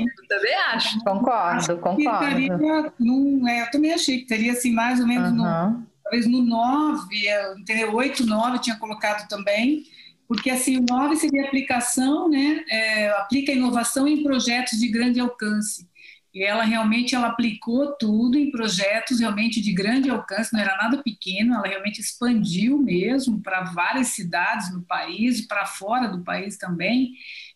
Eu 0.00 0.28
também 0.28 0.54
acho. 0.54 0.98
Concordo, 1.00 1.56
acho 1.56 1.76
concordo. 1.78 2.26
Teria, 2.26 2.92
num, 2.98 3.48
é, 3.48 3.62
eu 3.62 3.70
também 3.70 3.92
achei 3.92 4.18
que 4.18 4.26
teria 4.26 4.52
assim, 4.52 4.72
mais 4.72 5.00
ou 5.00 5.06
menos 5.06 5.30
uhum. 5.30 5.36
no, 5.36 5.86
talvez 6.02 6.26
no 6.26 6.42
9, 6.42 7.26
é, 7.26 7.54
entendeu? 7.54 7.94
8, 7.94 8.26
9 8.26 8.58
tinha 8.58 8.76
colocado 8.76 9.28
também 9.28 9.84
porque 10.30 10.48
assim 10.48 10.78
o 10.78 10.86
9 10.88 11.16
seria 11.16 11.44
aplicação, 11.44 12.28
né? 12.28 12.64
É, 12.70 13.08
aplica 13.08 13.50
inovação 13.50 14.06
em 14.06 14.22
projetos 14.22 14.78
de 14.78 14.86
grande 14.86 15.18
alcance. 15.18 15.90
E 16.32 16.44
ela 16.44 16.62
realmente 16.62 17.16
ela 17.16 17.26
aplicou 17.26 17.96
tudo 17.96 18.38
em 18.38 18.48
projetos 18.52 19.18
realmente 19.18 19.60
de 19.60 19.72
grande 19.72 20.08
alcance, 20.08 20.52
não 20.52 20.60
era 20.60 20.76
nada 20.76 21.02
pequeno, 21.02 21.56
ela 21.56 21.66
realmente 21.66 22.00
expandiu 22.00 22.78
mesmo 22.78 23.42
para 23.42 23.64
várias 23.64 24.08
cidades 24.08 24.72
no 24.72 24.82
país 24.82 25.44
para 25.48 25.66
fora 25.66 26.06
do 26.06 26.22
país 26.22 26.56
também. 26.56 27.10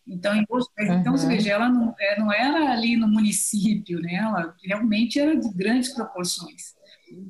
Então, 0.06 0.34
em, 0.34 0.44
uhum. 0.50 1.00
então 1.00 1.16
você 1.16 1.26
veja, 1.26 1.52
ela 1.52 1.68
não, 1.68 1.94
é, 1.98 2.18
não 2.18 2.32
era 2.32 2.72
ali 2.72 2.96
no 2.96 3.08
município, 3.08 4.00
né? 4.00 4.14
ela 4.16 4.54
realmente 4.62 5.18
era 5.18 5.34
de 5.34 5.48
grandes 5.54 5.94
proporções. 5.94 6.74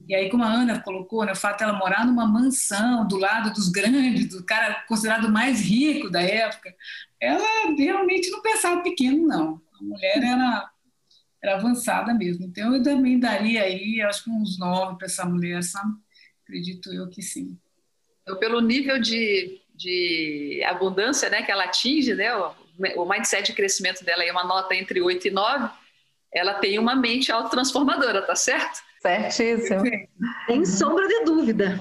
E 0.09 0.15
aí, 0.15 0.31
como 0.31 0.43
a 0.43 0.53
Ana 0.53 0.81
colocou, 0.81 1.25
né, 1.25 1.33
o 1.33 1.37
fato 1.37 1.59
dela 1.59 1.75
morar 1.75 2.07
numa 2.07 2.27
mansão 2.27 3.07
do 3.07 3.17
lado 3.17 3.53
dos 3.53 3.69
grandes, 3.69 4.29
do 4.29 4.45
cara 4.45 4.83
considerado 4.89 5.31
mais 5.31 5.61
rico 5.61 6.11
da 6.11 6.23
época, 6.23 6.75
ela 7.21 7.45
realmente 7.77 8.31
não 8.31 8.41
pensava 8.41 8.83
pequeno, 8.83 9.27
não. 9.27 9.61
A 9.79 9.83
mulher 9.83 10.23
era 10.23 10.71
era 11.45 11.57
avançada 11.57 12.15
mesmo. 12.15 12.47
Então, 12.47 12.75
eu 12.75 12.83
também 12.83 13.21
daria 13.21 13.63
aí, 13.63 14.01
acho 14.01 14.25
que 14.25 14.31
uns 14.31 14.59
nove 14.59 14.97
para 14.97 15.07
essa 15.07 15.27
mulher, 15.27 15.63
sabe? 15.63 15.93
Acredito 16.43 16.91
eu 16.91 17.07
que 17.11 17.21
sim. 17.21 17.59
Então, 18.23 18.39
pelo 18.39 18.63
nível 18.63 18.99
de, 18.99 19.61
de 19.75 20.63
abundância 20.67 21.29
né, 21.29 21.43
que 21.43 21.53
ela 21.53 21.65
atinge, 21.65 22.15
né, 22.15 22.31
o, 22.97 23.05
mindset 23.05 23.47
de 23.47 23.53
crescimento 23.53 24.05
dela 24.05 24.25
é 24.25 24.31
uma 24.31 24.45
nota 24.45 24.75
entre 24.75 25.01
8 25.01 25.29
e 25.29 25.31
9, 25.31 25.69
ela 26.33 26.55
tem 26.55 26.79
uma 26.79 26.97
mente 26.97 27.31
autotransformadora, 27.31 28.23
tá 28.23 28.35
certo? 28.35 28.81
Certíssimo. 29.01 29.83
Sem 30.47 30.65
sombra 30.65 31.07
de 31.07 31.25
dúvida. 31.25 31.81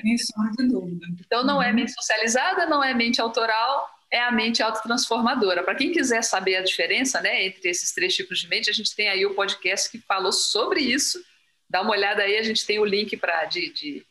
Sem 0.00 0.18
sombra 0.18 0.52
de 0.58 0.68
dúvida. 0.68 1.06
Então, 1.20 1.44
não 1.44 1.62
é 1.62 1.72
mente 1.72 1.92
socializada, 1.92 2.66
não 2.66 2.84
é 2.84 2.94
mente 2.94 3.20
autoral, 3.20 3.88
é 4.10 4.20
a 4.20 4.30
mente 4.30 4.62
autotransformadora. 4.62 5.62
Para 5.62 5.74
quem 5.74 5.92
quiser 5.92 6.22
saber 6.22 6.56
a 6.56 6.62
diferença 6.62 7.20
né, 7.20 7.46
entre 7.46 7.68
esses 7.68 7.92
três 7.92 8.14
tipos 8.14 8.38
de 8.38 8.48
mente, 8.48 8.70
a 8.70 8.72
gente 8.72 8.94
tem 8.94 9.08
aí 9.08 9.26
o 9.26 9.34
podcast 9.34 9.90
que 9.90 9.98
falou 9.98 10.32
sobre 10.32 10.80
isso. 10.80 11.22
Dá 11.68 11.82
uma 11.82 11.90
olhada 11.90 12.22
aí, 12.22 12.36
a 12.36 12.42
gente 12.42 12.64
tem 12.64 12.78
o 12.78 12.84
link 12.84 13.16
pra, 13.16 13.44
de, 13.44 13.72
de, 13.72 14.06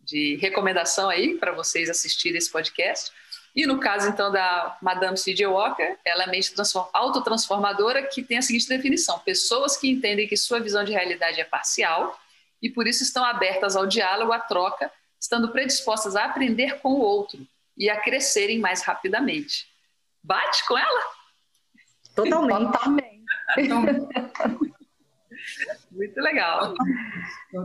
de 0.00 0.36
recomendação 0.36 1.08
aí 1.08 1.36
para 1.36 1.52
vocês 1.52 1.88
assistirem 1.88 2.38
esse 2.38 2.50
podcast. 2.50 3.10
E 3.54 3.66
no 3.66 3.80
caso, 3.80 4.08
então, 4.08 4.30
da 4.30 4.76
Madame 4.80 5.16
C.J. 5.16 5.46
Walker, 5.46 5.96
ela 6.04 6.24
é 6.24 6.26
mente 6.28 6.52
autotransformadora 6.92 8.02
que 8.02 8.22
tem 8.22 8.38
a 8.38 8.42
seguinte 8.42 8.68
definição: 8.68 9.18
pessoas 9.18 9.76
que 9.76 9.90
entendem 9.90 10.28
que 10.28 10.36
sua 10.36 10.60
visão 10.60 10.84
de 10.84 10.92
realidade 10.92 11.40
é 11.40 11.44
parcial 11.44 12.18
e 12.62 12.68
por 12.68 12.86
isso 12.86 13.02
estão 13.02 13.24
abertas 13.24 13.74
ao 13.74 13.86
diálogo, 13.86 14.32
à 14.32 14.38
troca, 14.38 14.92
estando 15.18 15.50
predispostas 15.50 16.14
a 16.14 16.26
aprender 16.26 16.78
com 16.80 16.90
o 16.90 17.00
outro, 17.00 17.46
e 17.76 17.88
a 17.88 18.00
crescerem 18.00 18.58
mais 18.58 18.82
rapidamente. 18.82 19.66
Bate 20.22 20.66
com 20.66 20.76
ela? 20.76 21.00
Totalmente. 22.14 22.78
Muito 25.90 26.20
legal. 26.20 26.74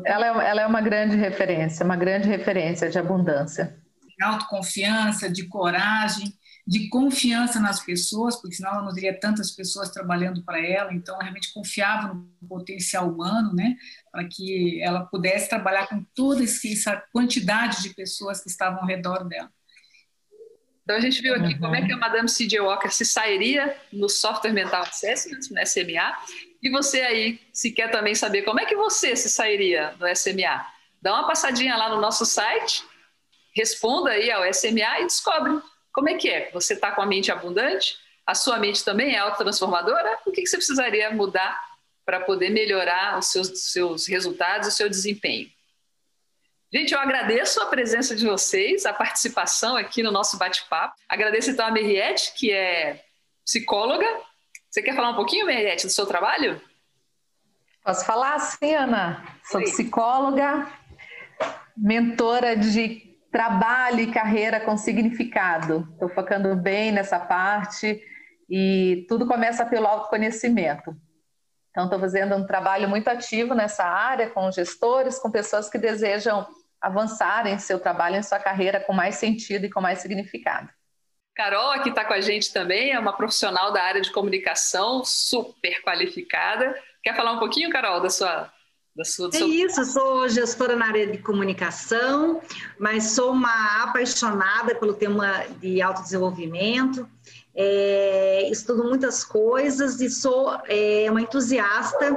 Ela 0.05 0.25
é, 0.25 0.49
ela 0.49 0.61
é 0.61 0.67
uma 0.67 0.81
grande 0.81 1.17
referência, 1.17 1.85
uma 1.85 1.97
grande 1.97 2.27
referência 2.27 2.89
de 2.89 2.97
abundância. 2.97 3.77
De 4.17 4.23
autoconfiança, 4.23 5.29
de 5.29 5.47
coragem, 5.47 6.33
de 6.67 6.89
confiança 6.89 7.59
nas 7.59 7.79
pessoas, 7.79 8.35
porque 8.35 8.55
senão 8.55 8.71
ela 8.71 8.83
não 8.83 8.93
teria 8.93 9.17
tantas 9.19 9.51
pessoas 9.51 9.91
trabalhando 9.91 10.43
para 10.43 10.59
ela, 10.59 10.91
então 10.93 11.13
ela 11.13 11.23
realmente 11.23 11.53
confiava 11.53 12.13
no 12.13 12.47
potencial 12.47 13.07
humano, 13.07 13.53
né, 13.53 13.75
para 14.11 14.27
que 14.27 14.81
ela 14.81 15.05
pudesse 15.05 15.47
trabalhar 15.47 15.87
com 15.87 16.03
toda 16.15 16.43
essa 16.43 17.03
quantidade 17.11 17.83
de 17.83 17.93
pessoas 17.93 18.41
que 18.41 18.49
estavam 18.49 18.81
ao 18.81 18.87
redor 18.87 19.25
dela. 19.25 19.51
Então 20.83 20.95
a 20.95 20.99
gente 20.99 21.21
viu 21.21 21.35
aqui 21.35 21.53
uhum. 21.53 21.59
como 21.59 21.75
é 21.75 21.85
que 21.85 21.91
a 21.91 21.97
Madame 21.97 22.29
C.J. 22.29 22.59
Walker 22.59 22.89
se 22.89 23.05
sairia 23.05 23.75
no 23.91 24.09
Software 24.09 24.53
Mental 24.53 24.83
Assessment, 24.83 25.39
no 25.51 25.67
SMA, 25.67 26.15
e 26.61 26.69
você 26.69 27.01
aí, 27.01 27.39
se 27.53 27.71
quer 27.71 27.91
também 27.91 28.15
saber 28.15 28.41
como 28.41 28.59
é 28.59 28.65
que 28.65 28.75
você 28.75 29.15
se 29.15 29.29
sairia 29.29 29.93
no 29.99 30.15
SMA, 30.15 30.65
dá 30.99 31.13
uma 31.13 31.27
passadinha 31.27 31.75
lá 31.75 31.89
no 31.89 32.01
nosso 32.01 32.25
site, 32.25 32.83
responda 33.55 34.11
aí 34.11 34.29
ao 34.29 34.51
SMA 34.53 34.99
e 34.99 35.05
descobre 35.05 35.61
como 35.93 36.09
é 36.09 36.15
que 36.15 36.29
é. 36.29 36.51
Você 36.51 36.73
está 36.73 36.91
com 36.91 37.01
a 37.01 37.05
mente 37.05 37.31
abundante, 37.31 37.97
a 38.25 38.35
sua 38.35 38.59
mente 38.59 38.83
também 38.83 39.15
é 39.15 39.19
autotransformadora, 39.19 40.19
o 40.25 40.31
que, 40.31 40.41
que 40.41 40.47
você 40.47 40.57
precisaria 40.57 41.11
mudar 41.11 41.59
para 42.05 42.19
poder 42.19 42.49
melhorar 42.49 43.17
os 43.17 43.27
seus, 43.27 43.71
seus 43.71 44.07
resultados, 44.07 44.67
o 44.67 44.71
seu 44.71 44.89
desempenho? 44.89 45.49
Gente, 46.73 46.93
eu 46.93 46.99
agradeço 46.99 47.61
a 47.61 47.67
presença 47.67 48.15
de 48.15 48.25
vocês, 48.25 48.85
a 48.85 48.91
participação 48.91 49.77
aqui 49.77 50.03
no 50.03 50.11
nosso 50.11 50.37
bate-papo. 50.37 50.95
Agradeço 51.07 51.51
então 51.51 51.65
a 51.65 51.71
Meriette, 51.71 52.33
que 52.33 52.51
é 52.51 53.01
psicóloga. 53.45 54.05
Você 54.69 54.81
quer 54.81 54.95
falar 54.95 55.11
um 55.11 55.15
pouquinho, 55.15 55.45
Meriette, 55.45 55.85
do 55.85 55.91
seu 55.93 56.05
trabalho? 56.05 56.61
Posso 57.81 58.03
falar 58.03 58.39
sim, 58.39 58.73
Ana. 58.73 59.23
Sou 59.43 59.61
Oi. 59.61 59.65
psicóloga, 59.65 60.67
mentora 61.77 62.57
de 62.57 63.14
trabalho 63.35 63.99
e 63.99 64.13
carreira 64.13 64.61
com 64.61 64.77
significado. 64.77 65.85
Estou 65.91 66.07
focando 66.07 66.55
bem 66.55 66.93
nessa 66.93 67.19
parte 67.19 68.01
e 68.49 69.05
tudo 69.09 69.27
começa 69.27 69.65
pelo 69.65 69.87
autoconhecimento. 69.87 70.95
Então, 71.69 71.83
estou 71.83 71.99
fazendo 71.99 72.33
um 72.33 72.45
trabalho 72.45 72.87
muito 72.87 73.09
ativo 73.09 73.53
nessa 73.53 73.83
área 73.83 74.29
com 74.29 74.49
gestores, 74.53 75.19
com 75.19 75.29
pessoas 75.29 75.69
que 75.69 75.77
desejam 75.77 76.47
avançar 76.79 77.45
em 77.45 77.59
seu 77.59 77.77
trabalho, 77.77 78.15
em 78.15 78.23
sua 78.23 78.39
carreira 78.39 78.79
com 78.79 78.93
mais 78.93 79.15
sentido 79.15 79.65
e 79.65 79.69
com 79.69 79.81
mais 79.81 79.99
significado. 79.99 80.69
Carol 81.35 81.71
aqui 81.71 81.89
está 81.89 82.05
com 82.05 82.13
a 82.13 82.21
gente 82.21 82.53
também, 82.53 82.93
é 82.93 82.99
uma 82.99 83.17
profissional 83.17 83.73
da 83.73 83.83
área 83.83 83.99
de 83.99 84.13
comunicação, 84.13 85.03
super 85.03 85.81
qualificada. 85.81 86.73
Quer 87.03 87.13
falar 87.13 87.33
um 87.33 87.39
pouquinho, 87.39 87.69
Carol, 87.69 87.99
da 87.99 88.09
sua 88.09 88.49
da 88.95 89.03
sua, 89.03 89.29
é 89.33 89.39
isso, 89.39 89.83
sou 89.83 90.29
gestora 90.29 90.75
na 90.75 90.87
área 90.87 91.05
de 91.05 91.17
comunicação, 91.17 92.41
mas 92.79 93.11
sou 93.11 93.31
uma 93.31 93.83
apaixonada 93.83 94.73
pelo 94.73 94.93
tema 94.93 95.43
de 95.59 95.81
autodesenvolvimento, 95.81 97.05
é, 97.53 98.49
estudo 98.49 98.85
muitas 98.85 99.23
coisas 99.23 99.99
e 99.99 100.09
sou 100.09 100.57
é, 100.67 101.07
uma 101.09 101.21
entusiasta 101.21 102.15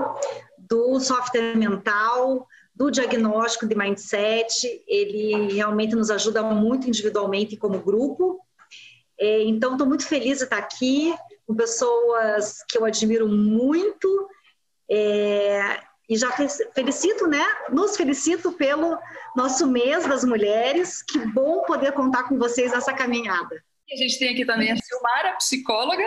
do 0.57 1.01
software 1.01 1.57
mental, 1.57 2.47
do 2.75 2.93
diagnóstico 2.93 3.67
de 3.67 3.75
mindset, 3.75 4.85
ele 4.87 5.53
realmente 5.53 5.97
nos 5.97 6.11
ajuda 6.11 6.43
muito 6.43 6.87
individualmente 6.87 7.55
e 7.55 7.59
como 7.59 7.81
grupo. 7.81 8.41
É, 9.19 9.43
então, 9.43 9.73
estou 9.73 9.87
muito 9.87 10.07
feliz 10.07 10.39
de 10.39 10.45
estar 10.45 10.59
aqui 10.59 11.13
com 11.45 11.57
pessoas 11.57 12.63
que 12.69 12.79
eu 12.79 12.85
admiro 12.85 13.27
muito. 13.27 14.29
É, 14.89 15.81
e 16.09 16.17
já 16.17 16.31
felicito, 16.75 17.27
né? 17.27 17.45
Nos 17.71 17.97
felicito 17.97 18.53
pelo 18.53 18.99
nosso 19.37 19.67
mês 19.67 20.07
das 20.07 20.25
mulheres. 20.25 21.03
Que 21.03 21.19
bom 21.19 21.63
poder 21.63 21.93
contar 21.93 22.25
com 22.25 22.39
vocês 22.39 22.73
nessa 22.73 22.95
caminhada. 22.95 23.63
A 23.93 23.97
gente 23.97 24.19
tem 24.19 24.31
aqui 24.31 24.45
também 24.45 24.73
a 24.73 24.77
Silmara, 24.77 25.37
psicóloga, 25.37 26.05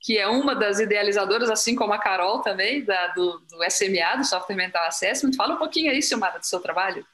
que 0.00 0.16
é 0.16 0.28
uma 0.28 0.54
das 0.54 0.78
idealizadoras, 0.78 1.50
assim 1.50 1.74
como 1.74 1.92
a 1.92 1.98
Carol 1.98 2.40
também, 2.40 2.84
da, 2.84 3.08
do, 3.08 3.38
do 3.38 3.70
SMA, 3.70 4.16
do 4.16 4.24
Software 4.24 4.56
Mental 4.56 4.84
Assessment. 4.86 5.34
Fala 5.36 5.54
um 5.54 5.58
pouquinho 5.58 5.90
aí, 5.90 6.02
Silmara, 6.02 6.38
do 6.38 6.46
seu 6.46 6.60
trabalho. 6.60 7.04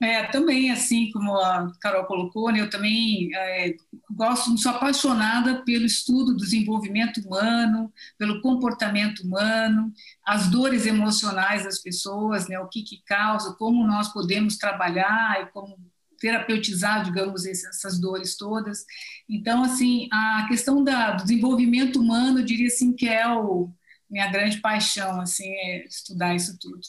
É, 0.00 0.24
também, 0.28 0.70
assim 0.70 1.10
como 1.10 1.36
a 1.36 1.72
Carol 1.80 2.04
colocou, 2.06 2.52
né, 2.52 2.60
eu 2.60 2.70
também 2.70 3.34
é, 3.34 3.74
gosto, 4.08 4.56
sou 4.56 4.70
apaixonada 4.70 5.64
pelo 5.64 5.84
estudo 5.84 6.32
do 6.32 6.36
desenvolvimento 6.36 7.18
humano, 7.20 7.92
pelo 8.16 8.40
comportamento 8.40 9.20
humano, 9.24 9.92
as 10.24 10.48
dores 10.48 10.86
emocionais 10.86 11.64
das 11.64 11.80
pessoas, 11.80 12.48
né, 12.48 12.60
o 12.60 12.68
que, 12.68 12.82
que 12.82 13.02
causa, 13.04 13.54
como 13.54 13.84
nós 13.86 14.12
podemos 14.12 14.56
trabalhar 14.56 15.42
e 15.42 15.46
como 15.46 15.76
terapeutizar, 16.20 17.04
digamos, 17.04 17.44
essas 17.46 18.00
dores 18.00 18.36
todas. 18.36 18.84
Então, 19.28 19.64
assim, 19.64 20.08
a 20.12 20.46
questão 20.48 20.82
da, 20.82 21.12
do 21.12 21.24
desenvolvimento 21.24 22.00
humano, 22.00 22.40
eu 22.40 22.44
diria 22.44 22.68
assim, 22.68 22.92
que 22.94 23.08
é 23.08 23.26
o 23.28 23.72
minha 24.10 24.30
grande 24.30 24.60
paixão, 24.60 25.20
assim, 25.20 25.44
é 25.46 25.84
estudar 25.84 26.34
isso 26.34 26.56
tudo. 26.58 26.80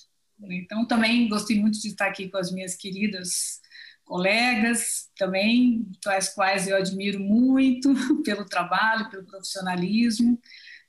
Então, 0.44 0.86
também 0.86 1.28
gostei 1.28 1.60
muito 1.60 1.80
de 1.80 1.90
estar 1.90 2.08
aqui 2.08 2.30
com 2.30 2.38
as 2.38 2.52
minhas 2.52 2.76
queridas 2.76 3.60
colegas, 4.06 5.10
também, 5.18 5.86
as 6.08 6.34
quais 6.34 6.68
eu 6.68 6.76
admiro 6.76 7.20
muito 7.20 7.94
pelo 8.24 8.46
trabalho, 8.46 9.10
pelo 9.10 9.26
profissionalismo. 9.26 10.40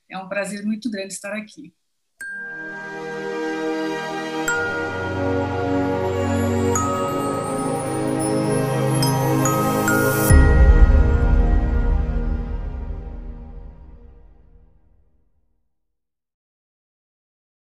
É 0.09 0.17
um 0.17 0.27
prazer 0.27 0.65
muito 0.65 0.89
grande 0.89 1.13
estar 1.13 1.33
aqui. 1.33 1.73